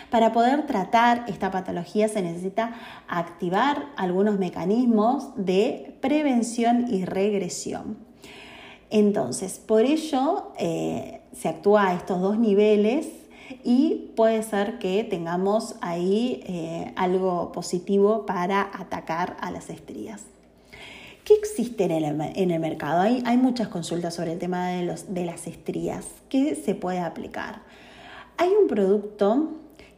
Para 0.10 0.32
poder 0.32 0.66
tratar 0.66 1.26
esta 1.28 1.52
patología 1.52 2.08
se 2.08 2.22
necesita 2.22 2.74
activar 3.08 3.88
algunos 3.96 4.40
mecanismos 4.40 5.30
de 5.36 5.98
prevención 6.02 6.86
y 6.90 7.06
regresión. 7.06 7.98
Entonces, 8.90 9.60
por 9.60 9.82
ello 9.82 10.52
eh, 10.58 11.22
se 11.34 11.48
actúa 11.48 11.90
a 11.90 11.94
estos 11.94 12.22
dos 12.22 12.40
niveles 12.40 13.08
y 13.64 14.12
puede 14.16 14.44
ser 14.44 14.80
que 14.80 15.04
tengamos 15.04 15.76
ahí 15.82 16.44
eh, 16.46 16.94
algo 16.96 17.52
positivo 17.52 18.26
para 18.26 18.70
atacar 18.74 19.38
a 19.42 19.52
las 19.52 19.70
estrías. 19.70 20.24
¿Qué 21.24 21.36
existe 21.36 21.84
en 21.84 22.52
el, 22.52 22.60
mercado? 22.60 23.02
Hay, 23.02 23.22
hay, 23.26 23.38
muchas 23.38 23.68
consultas 23.68 24.16
sobre 24.16 24.34
el 24.34 24.40
tema 24.40 24.70
de, 24.70 24.84
los, 24.84 25.14
de 25.14 25.26
las 25.26 25.46
estrías. 25.46 26.08
¿Qué 26.28 26.56
se 26.56 26.74
puede 26.74 27.00
aplicar? 27.00 27.62
Hay 28.38 28.50
un 28.50 28.68
producto 28.68 29.52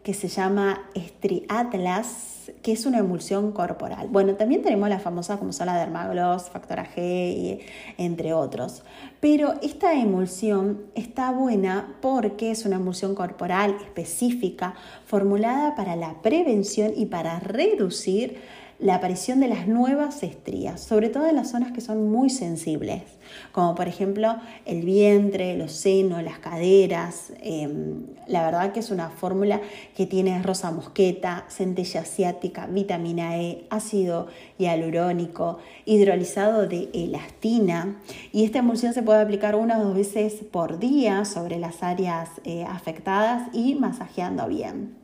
que 0.04 0.14
se 0.14 0.28
llama 0.28 0.90
Estri 0.96 1.46
Atlas, 1.48 2.52
que 2.64 2.72
es 2.72 2.86
una 2.86 3.00
emulsión 3.00 3.52
corporal. 3.52 4.08
Bueno, 4.10 4.34
también 4.36 4.64
tenemos 4.64 4.90
las 4.90 5.02
famosas 5.02 5.38
como 5.38 5.54
son 5.54 5.68
la 5.68 5.78
Dermagloss, 5.78 6.50
Factora 6.50 6.88
G, 6.96 7.60
entre 7.98 8.34
otros. 8.34 8.84
Pero 9.20 9.54
esta 9.62 9.94
emulsión 9.94 10.82
está 10.96 11.32
buena 11.32 11.96
porque 12.02 12.50
es 12.50 12.66
una 12.66 12.78
emulsión 12.78 13.14
corporal 13.14 13.78
específica, 13.82 14.74
formulada 15.06 15.76
para 15.76 15.96
la 15.96 16.22
prevención 16.22 16.94
y 16.96 17.06
para 17.06 17.40
reducir 17.40 18.40
la 18.82 18.96
aparición 18.96 19.40
de 19.40 19.48
las 19.48 19.68
nuevas 19.68 20.24
estrías, 20.24 20.82
sobre 20.82 21.10
todo 21.10 21.28
en 21.28 21.36
las 21.36 21.52
zonas 21.52 21.72
que 21.72 21.82
son 21.82 22.10
muy 22.12 22.32
sensibles, 22.32 23.04
como 23.52 23.76
por 23.76 23.88
ejemplo 23.88 24.38
el 24.66 24.82
vientre, 24.82 25.56
los 25.56 25.72
senos, 25.72 26.24
las 26.24 26.40
caderas. 26.40 27.32
Em, 27.42 28.08
la 28.28 28.44
verdad 28.44 28.72
que 28.72 28.80
es 28.80 28.90
una 28.90 29.12
fórmula 29.12 29.62
que 29.96 30.08
tiene 30.08 30.42
rosa 30.42 30.72
mosqueta, 30.72 31.46
centella 31.48 32.02
asiática, 32.02 32.66
vitamina 32.66 33.38
E, 33.38 33.66
ácido 33.70 34.28
hialurónico, 34.58 35.60
hidrolizado 35.86 36.68
de 36.68 36.90
elastina 36.92 38.00
y 38.32 38.46
esta 38.46 38.60
emulsión 38.60 38.94
se 38.94 39.04
puede 39.04 39.22
aplicar 39.22 39.56
una 39.56 39.78
o 39.78 39.84
dos 39.84 39.96
veces 39.96 40.42
por 40.52 40.80
día 40.80 41.24
sobre 41.26 41.60
las 41.60 41.84
áreas 41.84 42.30
eh, 42.46 42.66
afectadas 42.68 43.48
y 43.54 43.76
masajeando 43.76 44.48
bien. 44.48 44.96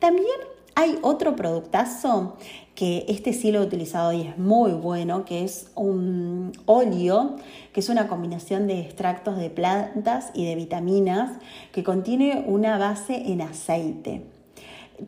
También 0.00 0.55
hay 0.76 0.98
otro 1.00 1.34
productazo 1.34 2.36
que 2.74 3.06
este 3.08 3.32
sí 3.32 3.50
lo 3.50 3.62
he 3.62 3.66
utilizado 3.66 4.12
y 4.12 4.20
es 4.20 4.36
muy 4.36 4.72
bueno, 4.72 5.24
que 5.24 5.42
es 5.42 5.70
un 5.74 6.52
óleo, 6.66 7.36
que 7.72 7.80
es 7.80 7.88
una 7.88 8.08
combinación 8.08 8.66
de 8.66 8.80
extractos 8.80 9.38
de 9.38 9.48
plantas 9.48 10.30
y 10.34 10.44
de 10.44 10.54
vitaminas, 10.54 11.38
que 11.72 11.82
contiene 11.82 12.44
una 12.46 12.76
base 12.76 13.32
en 13.32 13.40
aceite. 13.40 14.26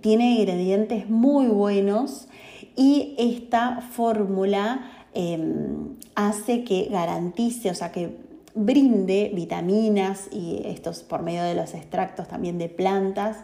Tiene 0.01 0.41
ingredientes 0.41 1.11
muy 1.11 1.49
buenos 1.49 2.29
y 2.75 3.15
esta 3.19 3.83
fórmula 3.83 4.91
em, 5.13 5.97
hace 6.15 6.65
que 6.65 6.89
garantice, 6.91 7.71
o 7.71 7.75
sea, 7.75 7.93
que 7.93 8.17
brinde 8.55 9.31
vitaminas 9.35 10.29
y 10.33 10.63
estos 10.65 11.03
por 11.03 11.23
medio 11.23 11.43
de 11.43 11.55
los 11.55 11.75
extractos 11.75 12.27
también 12.27 12.57
de 12.57 12.71
plantas 12.71 13.37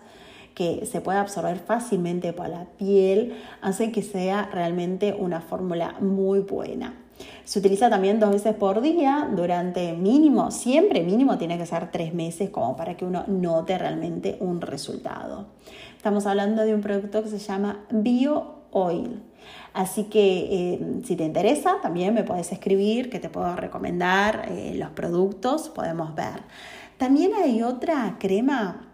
que 0.54 0.86
se 0.86 1.00
pueda 1.00 1.20
absorber 1.20 1.58
fácilmente 1.58 2.32
por 2.32 2.48
la 2.48 2.64
piel, 2.78 3.34
hace 3.60 3.90
que 3.90 4.02
sea 4.02 4.48
realmente 4.52 5.14
una 5.18 5.40
fórmula 5.40 5.96
muy 6.00 6.40
buena. 6.40 6.94
Se 7.44 7.58
utiliza 7.58 7.90
también 7.90 8.18
dos 8.20 8.30
veces 8.30 8.54
por 8.54 8.80
día 8.80 9.28
durante 9.34 9.92
mínimo, 9.92 10.50
siempre 10.50 11.02
mínimo 11.02 11.38
tiene 11.38 11.58
que 11.58 11.66
ser 11.66 11.90
tres 11.90 12.14
meses 12.14 12.50
como 12.50 12.76
para 12.76 12.96
que 12.96 13.04
uno 13.04 13.24
note 13.26 13.76
realmente 13.78 14.36
un 14.40 14.60
resultado. 14.60 15.46
Estamos 15.96 16.26
hablando 16.26 16.62
de 16.62 16.74
un 16.74 16.80
producto 16.80 17.22
que 17.22 17.28
se 17.28 17.38
llama 17.38 17.84
Bio 17.90 18.64
Oil. 18.70 19.22
Así 19.72 20.04
que 20.04 20.48
eh, 20.50 21.00
si 21.04 21.16
te 21.16 21.24
interesa, 21.24 21.76
también 21.82 22.14
me 22.14 22.24
puedes 22.24 22.52
escribir 22.52 23.10
que 23.10 23.18
te 23.18 23.28
puedo 23.28 23.54
recomendar 23.56 24.46
eh, 24.50 24.74
los 24.76 24.90
productos, 24.90 25.68
podemos 25.68 26.14
ver. 26.14 26.42
También 26.96 27.32
hay 27.34 27.62
otra 27.62 28.16
crema 28.18 28.93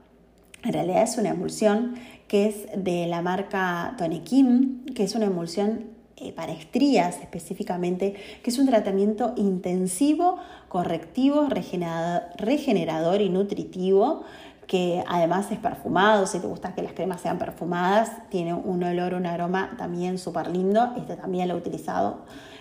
en 0.64 0.72
realidad 0.72 1.02
es 1.02 1.16
una 1.16 1.30
emulsión 1.30 1.94
que 2.28 2.46
es 2.46 2.66
de 2.76 3.06
la 3.06 3.22
marca 3.22 3.94
Tony 3.98 4.20
Kim, 4.20 4.84
que 4.94 5.04
es 5.04 5.14
una 5.14 5.26
emulsión 5.26 5.86
eh, 6.16 6.32
para 6.32 6.52
estrías 6.52 7.18
específicamente, 7.20 8.14
que 8.42 8.50
es 8.50 8.58
un 8.58 8.66
tratamiento 8.66 9.32
intensivo, 9.36 10.36
correctivo, 10.68 11.48
regenerador 11.48 13.20
y 13.20 13.30
nutritivo 13.30 14.24
que 14.66 15.02
además 15.08 15.50
es 15.50 15.58
perfumado, 15.58 16.28
si 16.28 16.38
te 16.38 16.46
gusta 16.46 16.76
que 16.76 16.82
las 16.82 16.92
cremas 16.92 17.20
sean 17.20 17.38
perfumadas, 17.38 18.12
tiene 18.28 18.54
un 18.54 18.84
olor, 18.84 19.14
un 19.14 19.26
aroma 19.26 19.74
también 19.76 20.16
súper 20.16 20.46
lindo, 20.46 20.92
este 20.96 21.16
también 21.16 21.48
lo 21.48 21.54
he 21.54 21.56
utilizado, 21.56 22.18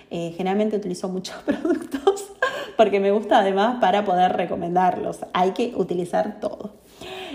eh, 0.10 0.34
generalmente 0.36 0.76
utilizo 0.76 1.08
muchos 1.08 1.36
productos 1.46 2.32
porque 2.80 3.02
me 3.02 3.12
gusta 3.12 3.40
además 3.40 3.78
para 3.82 4.06
poder 4.06 4.32
recomendarlos, 4.38 5.20
hay 5.34 5.52
que 5.52 5.74
utilizar 5.76 6.40
todo. 6.40 6.76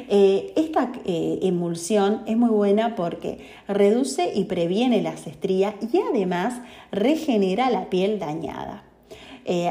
Eh, 0.09 0.53
esta 0.57 0.93
eh, 1.05 1.41
emulsión 1.43 2.23
es 2.27 2.37
muy 2.37 2.51
buena 2.51 2.95
porque 2.95 3.47
reduce 3.69 4.33
y 4.35 4.45
previene 4.45 5.03
las 5.03 5.27
estrías 5.27 5.75
y 5.81 5.99
además 5.99 6.61
regenera 6.93 7.71
la 7.71 7.91
piel 7.91 8.19
dañada. 8.19 8.85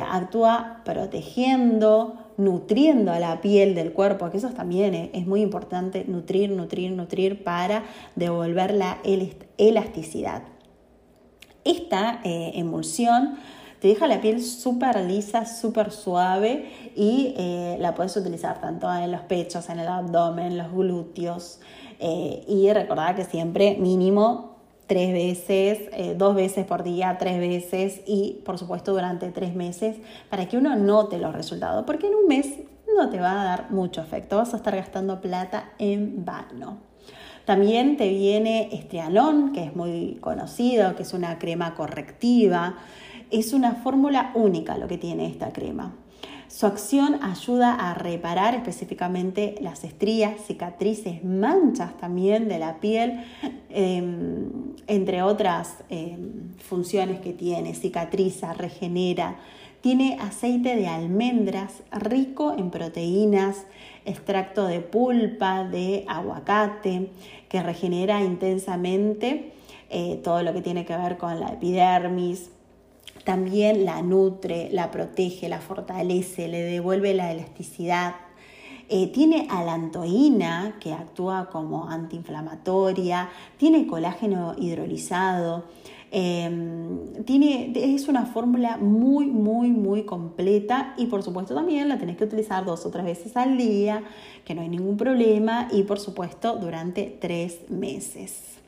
actúa 0.09 0.81
protegiendo, 0.85 2.15
nutriendo 2.37 3.11
a 3.11 3.19
la 3.19 3.41
piel 3.41 3.75
del 3.75 3.91
cuerpo, 3.91 4.29
que 4.29 4.37
eso 4.37 4.49
también 4.49 4.93
es, 5.13 5.25
muy 5.25 5.41
importante, 5.41 6.05
nutrir, 6.07 6.51
nutrir, 6.51 6.91
nutrir 6.91 7.43
para 7.43 7.83
devolver 8.15 8.73
la 8.73 8.99
elasticidad. 9.57 10.43
Esta 11.63 12.19
eh, 12.23 12.51
emulsión 12.55 13.35
te 13.83 13.89
deja 13.89 14.07
la 14.07 14.21
piel 14.21 14.41
súper 14.41 14.97
lisa, 15.01 15.45
súper 15.45 15.91
suave 15.91 16.71
y 16.95 17.33
eh, 17.37 17.75
la 17.81 17.93
puedes 17.93 18.15
utilizar 18.15 18.61
tanto 18.61 18.89
en 18.93 19.11
los 19.11 19.19
pechos, 19.23 19.69
en 19.69 19.79
el 19.79 19.89
abdomen, 19.89 20.57
los 20.57 20.71
glúteos. 20.71 21.59
Eh, 21.99 22.45
y 22.47 22.71
recordad 22.71 23.13
que 23.13 23.25
siempre 23.25 23.75
mínimo 23.75 24.55
tres 24.87 25.11
veces, 25.11 25.89
eh, 25.91 26.15
dos 26.17 26.33
veces 26.33 26.65
por 26.65 26.83
día, 26.83 27.17
tres 27.19 27.39
veces 27.39 27.99
y 28.07 28.41
por 28.45 28.57
supuesto 28.57 28.93
durante 28.93 29.31
tres 29.31 29.53
meses 29.53 29.97
para 30.29 30.47
que 30.47 30.55
uno 30.55 30.77
note 30.77 31.17
los 31.17 31.35
resultados, 31.35 31.83
porque 31.85 32.07
en 32.07 32.15
un 32.15 32.27
mes 32.27 32.59
no 32.95 33.09
te 33.09 33.19
va 33.19 33.41
a 33.41 33.43
dar 33.43 33.71
mucho 33.71 33.99
efecto, 33.99 34.37
vas 34.37 34.53
a 34.53 34.57
estar 34.57 34.77
gastando 34.77 35.19
plata 35.19 35.73
en 35.77 36.23
vano. 36.23 36.77
También 37.43 37.97
te 37.97 38.07
viene 38.07 38.69
estrialón, 38.71 39.51
que 39.51 39.65
es 39.65 39.75
muy 39.75 40.19
conocido, 40.21 40.95
que 40.95 41.03
es 41.03 41.13
una 41.13 41.37
crema 41.37 41.75
correctiva. 41.75 42.77
Es 43.33 43.51
una 43.51 43.73
fórmula 43.73 44.29
única 44.35 44.77
lo 44.77 44.87
que 44.87 44.99
tiene 44.99 45.25
esta 45.25 45.51
crema. 45.51 45.95
Su 46.47 46.67
acción 46.67 47.17
ayuda 47.23 47.73
a 47.73 47.95
reparar 47.95 48.53
específicamente 48.53 49.55
las 49.59 49.83
estrías, 49.83 50.39
cicatrices, 50.45 51.23
manchas 51.23 51.97
también 51.97 52.47
de 52.47 52.59
la 52.59 52.79
piel, 52.79 53.23
em, 53.71 54.75
entre 54.85 55.23
otras 55.23 55.77
em, 55.89 56.53
funciones 56.59 57.21
que 57.21 57.33
tiene. 57.33 57.73
Cicatriza, 57.73 58.53
regenera. 58.53 59.37
Tiene 59.81 60.19
aceite 60.21 60.75
de 60.75 60.85
almendras 60.85 61.81
rico 61.91 62.53
en 62.55 62.69
proteínas, 62.69 63.65
extracto 64.05 64.67
de 64.67 64.79
pulpa, 64.79 65.63
de 65.63 66.05
aguacate, 66.07 67.09
que 67.49 67.63
regenera 67.63 68.21
intensamente 68.21 69.53
eh, 69.89 70.21
todo 70.23 70.43
lo 70.43 70.53
que 70.53 70.61
tiene 70.61 70.85
que 70.85 70.95
ver 70.95 71.17
con 71.17 71.39
la 71.39 71.47
epidermis, 71.47 72.51
también 73.23 73.85
la 73.85 74.01
nutre, 74.01 74.69
la 74.71 74.91
protege, 74.91 75.47
la 75.49 75.59
fortalece, 75.59 76.47
le 76.47 76.61
devuelve 76.61 77.13
la 77.13 77.31
elasticidad. 77.31 78.15
Eh, 78.89 79.07
tiene 79.07 79.47
alantoína 79.49 80.75
que 80.79 80.93
actúa 80.93 81.49
como 81.49 81.87
antiinflamatoria, 81.89 83.29
tiene 83.57 83.87
colágeno 83.87 84.55
hidrolizado, 84.57 85.63
em, 86.11 87.23
tiene, 87.23 87.71
es 87.73 88.07
una 88.07 88.25
fórmula 88.25 88.77
muy, 88.77 89.27
muy, 89.27 89.69
muy 89.69 90.03
completa 90.03 90.93
y 90.97 91.05
por 91.07 91.23
supuesto 91.23 91.55
también 91.55 91.87
la 91.87 91.97
tenés 91.97 92.17
que 92.17 92.25
utilizar 92.25 92.65
dos 92.65 92.85
o 92.85 92.91
tres 92.91 93.05
veces 93.05 93.37
al 93.37 93.57
día, 93.57 94.03
que 94.43 94.53
no 94.53 94.61
hay 94.61 94.69
ningún 94.69 94.97
problema 94.97 95.69
y 95.71 95.83
por 95.83 95.99
supuesto 95.99 96.57
durante 96.57 97.17
tres 97.19 97.69
meses. 97.69 98.59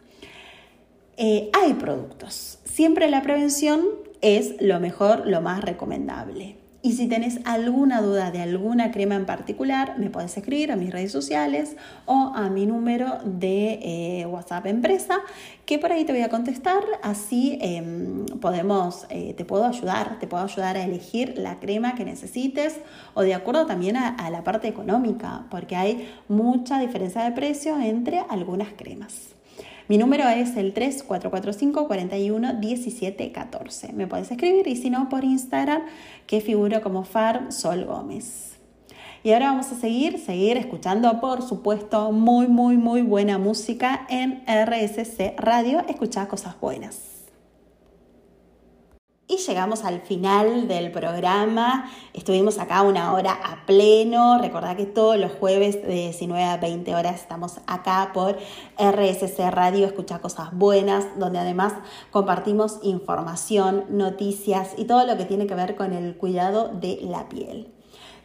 Eh, 1.18 1.50
hay 1.54 1.74
productos. 1.74 2.60
Siempre 2.64 3.10
la 3.10 3.22
prevención 3.22 4.05
es 4.22 4.62
lo 4.62 4.80
mejor, 4.80 5.28
lo 5.28 5.42
más 5.42 5.64
recomendable. 5.64 6.58
Y 6.86 6.92
si 6.92 7.08
tenés 7.08 7.40
alguna 7.46 8.00
duda 8.00 8.30
de 8.30 8.44
alguna 8.44 8.92
crema 8.92 9.16
en 9.16 9.26
particular, 9.26 9.98
me 9.98 10.12
puedes 10.12 10.38
escribir 10.38 10.72
a 10.72 10.76
mis 10.76 10.92
redes 10.92 11.12
sociales 11.12 11.76
o 12.06 12.32
a 12.36 12.48
mi 12.52 12.68
número 12.68 13.18
de 13.26 13.80
eh, 13.82 14.28
WhatsApp 14.28 14.68
empresa, 14.68 15.18
que 15.66 15.80
por 15.80 15.92
ahí 15.92 16.06
te 16.06 16.14
voy 16.14 16.22
a 16.22 16.30
contestar. 16.30 16.84
Así 17.02 17.58
em, 17.60 18.28
podemos, 18.40 19.08
eh, 19.10 19.34
te 19.36 19.46
puedo 19.46 19.66
ayudar, 19.66 20.20
te 20.20 20.28
puedo 20.28 20.44
ayudar 20.44 20.78
a 20.78 20.84
elegir 20.84 21.40
la 21.40 21.60
crema 21.60 21.96
que 21.96 22.06
necesites 22.06 22.76
o 23.16 23.24
de 23.24 23.34
acuerdo 23.34 23.66
también 23.66 23.98
a 23.98 24.30
la 24.30 24.44
parte 24.44 24.68
económica, 24.68 25.48
porque 25.50 25.76
hay 25.76 26.14
mucha 26.28 26.80
diferencia 26.80 27.24
de 27.24 27.32
precio 27.32 27.80
entre 27.80 28.20
algunas 28.30 28.68
cremas. 28.78 29.35
Mi 29.88 29.98
número 29.98 30.28
es 30.28 30.58
el 30.58 30.74
3445 30.74 31.88
41 31.88 32.54
17 32.54 33.32
14. 33.32 33.94
Me 33.94 34.08
puedes 34.08 34.32
escribir 34.32 34.68
y 34.68 34.76
si 34.76 34.90
no 34.90 35.10
por 35.10 35.24
Instagram 35.24 35.84
que 36.26 36.42
figuro 36.42 36.82
como 36.82 37.04
Far 37.04 37.52
Sol 37.52 37.86
Gómez. 37.86 38.56
Y 39.24 39.32
ahora 39.32 39.48
vamos 39.48 39.72
a 39.72 39.76
seguir, 39.76 40.20
seguir 40.20 40.58
escuchando, 40.58 41.20
por 41.20 41.42
supuesto, 41.42 42.12
muy, 42.12 42.48
muy, 42.48 42.78
muy 42.78 43.02
buena 43.02 43.38
música 43.38 44.06
en 44.10 44.44
RSC 44.48 45.36
Radio. 45.38 45.84
Escucha 45.88 46.28
cosas 46.28 46.60
buenas. 46.60 47.15
Y 49.28 49.38
llegamos 49.38 49.84
al 49.84 50.02
final 50.02 50.68
del 50.68 50.92
programa. 50.92 51.90
Estuvimos 52.14 52.60
acá 52.60 52.84
una 52.84 53.12
hora 53.14 53.32
a 53.32 53.66
pleno. 53.66 54.38
Recordad 54.38 54.78
que 54.78 54.86
todos 54.86 55.18
los 55.18 55.32
jueves 55.32 55.82
de 55.82 55.94
19 55.94 56.44
a 56.44 56.58
20 56.58 56.94
horas 56.94 57.22
estamos 57.22 57.60
acá 57.66 58.12
por 58.14 58.38
RSC 58.78 59.50
Radio, 59.50 59.88
Escucha 59.88 60.20
Cosas 60.20 60.50
Buenas, 60.54 61.18
donde 61.18 61.40
además 61.40 61.74
compartimos 62.12 62.78
información, 62.84 63.86
noticias 63.90 64.74
y 64.78 64.86
todo 64.86 65.08
lo 65.08 65.18
que 65.18 65.26
tiene 65.26 65.48
que 65.48 65.56
ver 65.56 65.76
con 65.76 65.94
el 65.94 66.18
cuidado 66.18 66.70
de 66.70 67.00
la 67.02 67.28
piel. 67.28 67.74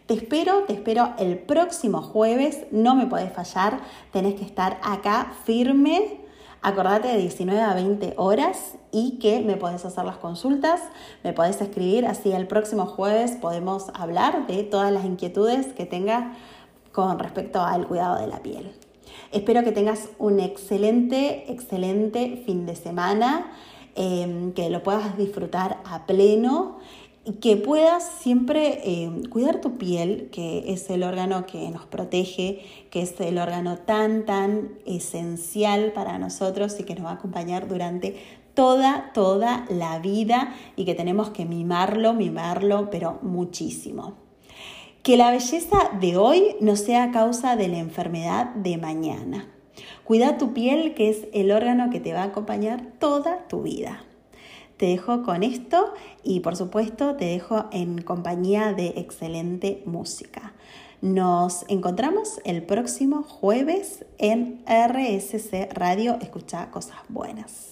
Te 0.04 0.12
espero, 0.12 0.64
te 0.66 0.74
espero 0.74 1.14
el 1.18 1.38
próximo 1.38 2.02
jueves. 2.02 2.66
No 2.72 2.94
me 2.94 3.06
podés 3.06 3.32
fallar. 3.32 3.80
Tenés 4.12 4.34
que 4.34 4.44
estar 4.44 4.78
acá 4.82 5.32
firme 5.44 6.19
Acordate 6.62 7.08
de 7.08 7.16
19 7.16 7.58
a 7.58 7.72
20 7.72 8.14
horas 8.18 8.74
y 8.92 9.18
que 9.18 9.40
me 9.40 9.56
podés 9.56 9.86
hacer 9.86 10.04
las 10.04 10.18
consultas, 10.18 10.82
me 11.24 11.32
podés 11.32 11.58
escribir, 11.62 12.04
así 12.04 12.32
el 12.32 12.46
próximo 12.46 12.84
jueves 12.84 13.32
podemos 13.32 13.86
hablar 13.94 14.46
de 14.46 14.62
todas 14.64 14.92
las 14.92 15.06
inquietudes 15.06 15.68
que 15.68 15.86
tengas 15.86 16.36
con 16.92 17.18
respecto 17.18 17.62
al 17.62 17.86
cuidado 17.86 18.20
de 18.20 18.26
la 18.26 18.40
piel. 18.40 18.72
Espero 19.32 19.64
que 19.64 19.72
tengas 19.72 20.10
un 20.18 20.38
excelente, 20.38 21.50
excelente 21.50 22.42
fin 22.44 22.66
de 22.66 22.76
semana, 22.76 23.52
eh, 23.96 24.52
que 24.54 24.68
lo 24.68 24.82
puedas 24.82 25.16
disfrutar 25.16 25.78
a 25.86 26.04
pleno 26.04 26.78
que 27.40 27.56
puedas 27.56 28.02
siempre 28.20 28.80
eh, 28.84 29.10
cuidar 29.28 29.60
tu 29.60 29.76
piel, 29.76 30.30
que 30.32 30.72
es 30.72 30.88
el 30.88 31.02
órgano 31.02 31.44
que 31.46 31.70
nos 31.70 31.86
protege, 31.86 32.62
que 32.90 33.02
es 33.02 33.20
el 33.20 33.38
órgano 33.38 33.76
tan, 33.76 34.24
tan 34.24 34.78
esencial 34.86 35.92
para 35.92 36.18
nosotros 36.18 36.80
y 36.80 36.84
que 36.84 36.94
nos 36.94 37.04
va 37.04 37.10
a 37.10 37.14
acompañar 37.14 37.68
durante 37.68 38.16
toda, 38.54 39.10
toda 39.12 39.66
la 39.68 39.98
vida 39.98 40.54
y 40.76 40.84
que 40.84 40.94
tenemos 40.94 41.30
que 41.30 41.44
mimarlo, 41.44 42.14
mimarlo, 42.14 42.88
pero 42.90 43.18
muchísimo. 43.22 44.14
Que 45.02 45.16
la 45.16 45.30
belleza 45.30 45.78
de 46.00 46.16
hoy 46.16 46.56
no 46.60 46.76
sea 46.76 47.10
causa 47.10 47.56
de 47.56 47.68
la 47.68 47.78
enfermedad 47.78 48.54
de 48.54 48.76
mañana. 48.78 49.48
Cuida 50.04 50.38
tu 50.38 50.52
piel, 50.52 50.94
que 50.94 51.10
es 51.10 51.28
el 51.32 51.52
órgano 51.52 51.90
que 51.90 52.00
te 52.00 52.12
va 52.12 52.22
a 52.22 52.26
acompañar 52.26 52.82
toda 52.98 53.46
tu 53.48 53.62
vida. 53.62 54.04
Te 54.80 54.86
dejo 54.86 55.22
con 55.24 55.42
esto 55.42 55.92
y 56.24 56.40
por 56.40 56.56
supuesto 56.56 57.14
te 57.14 57.26
dejo 57.26 57.66
en 57.70 58.00
compañía 58.00 58.72
de 58.72 58.94
excelente 58.96 59.82
música. 59.84 60.54
Nos 61.02 61.66
encontramos 61.68 62.40
el 62.46 62.62
próximo 62.62 63.22
jueves 63.22 64.06
en 64.16 64.64
RSC 64.64 65.70
Radio. 65.74 66.16
Escucha 66.22 66.70
cosas 66.70 66.96
buenas. 67.10 67.69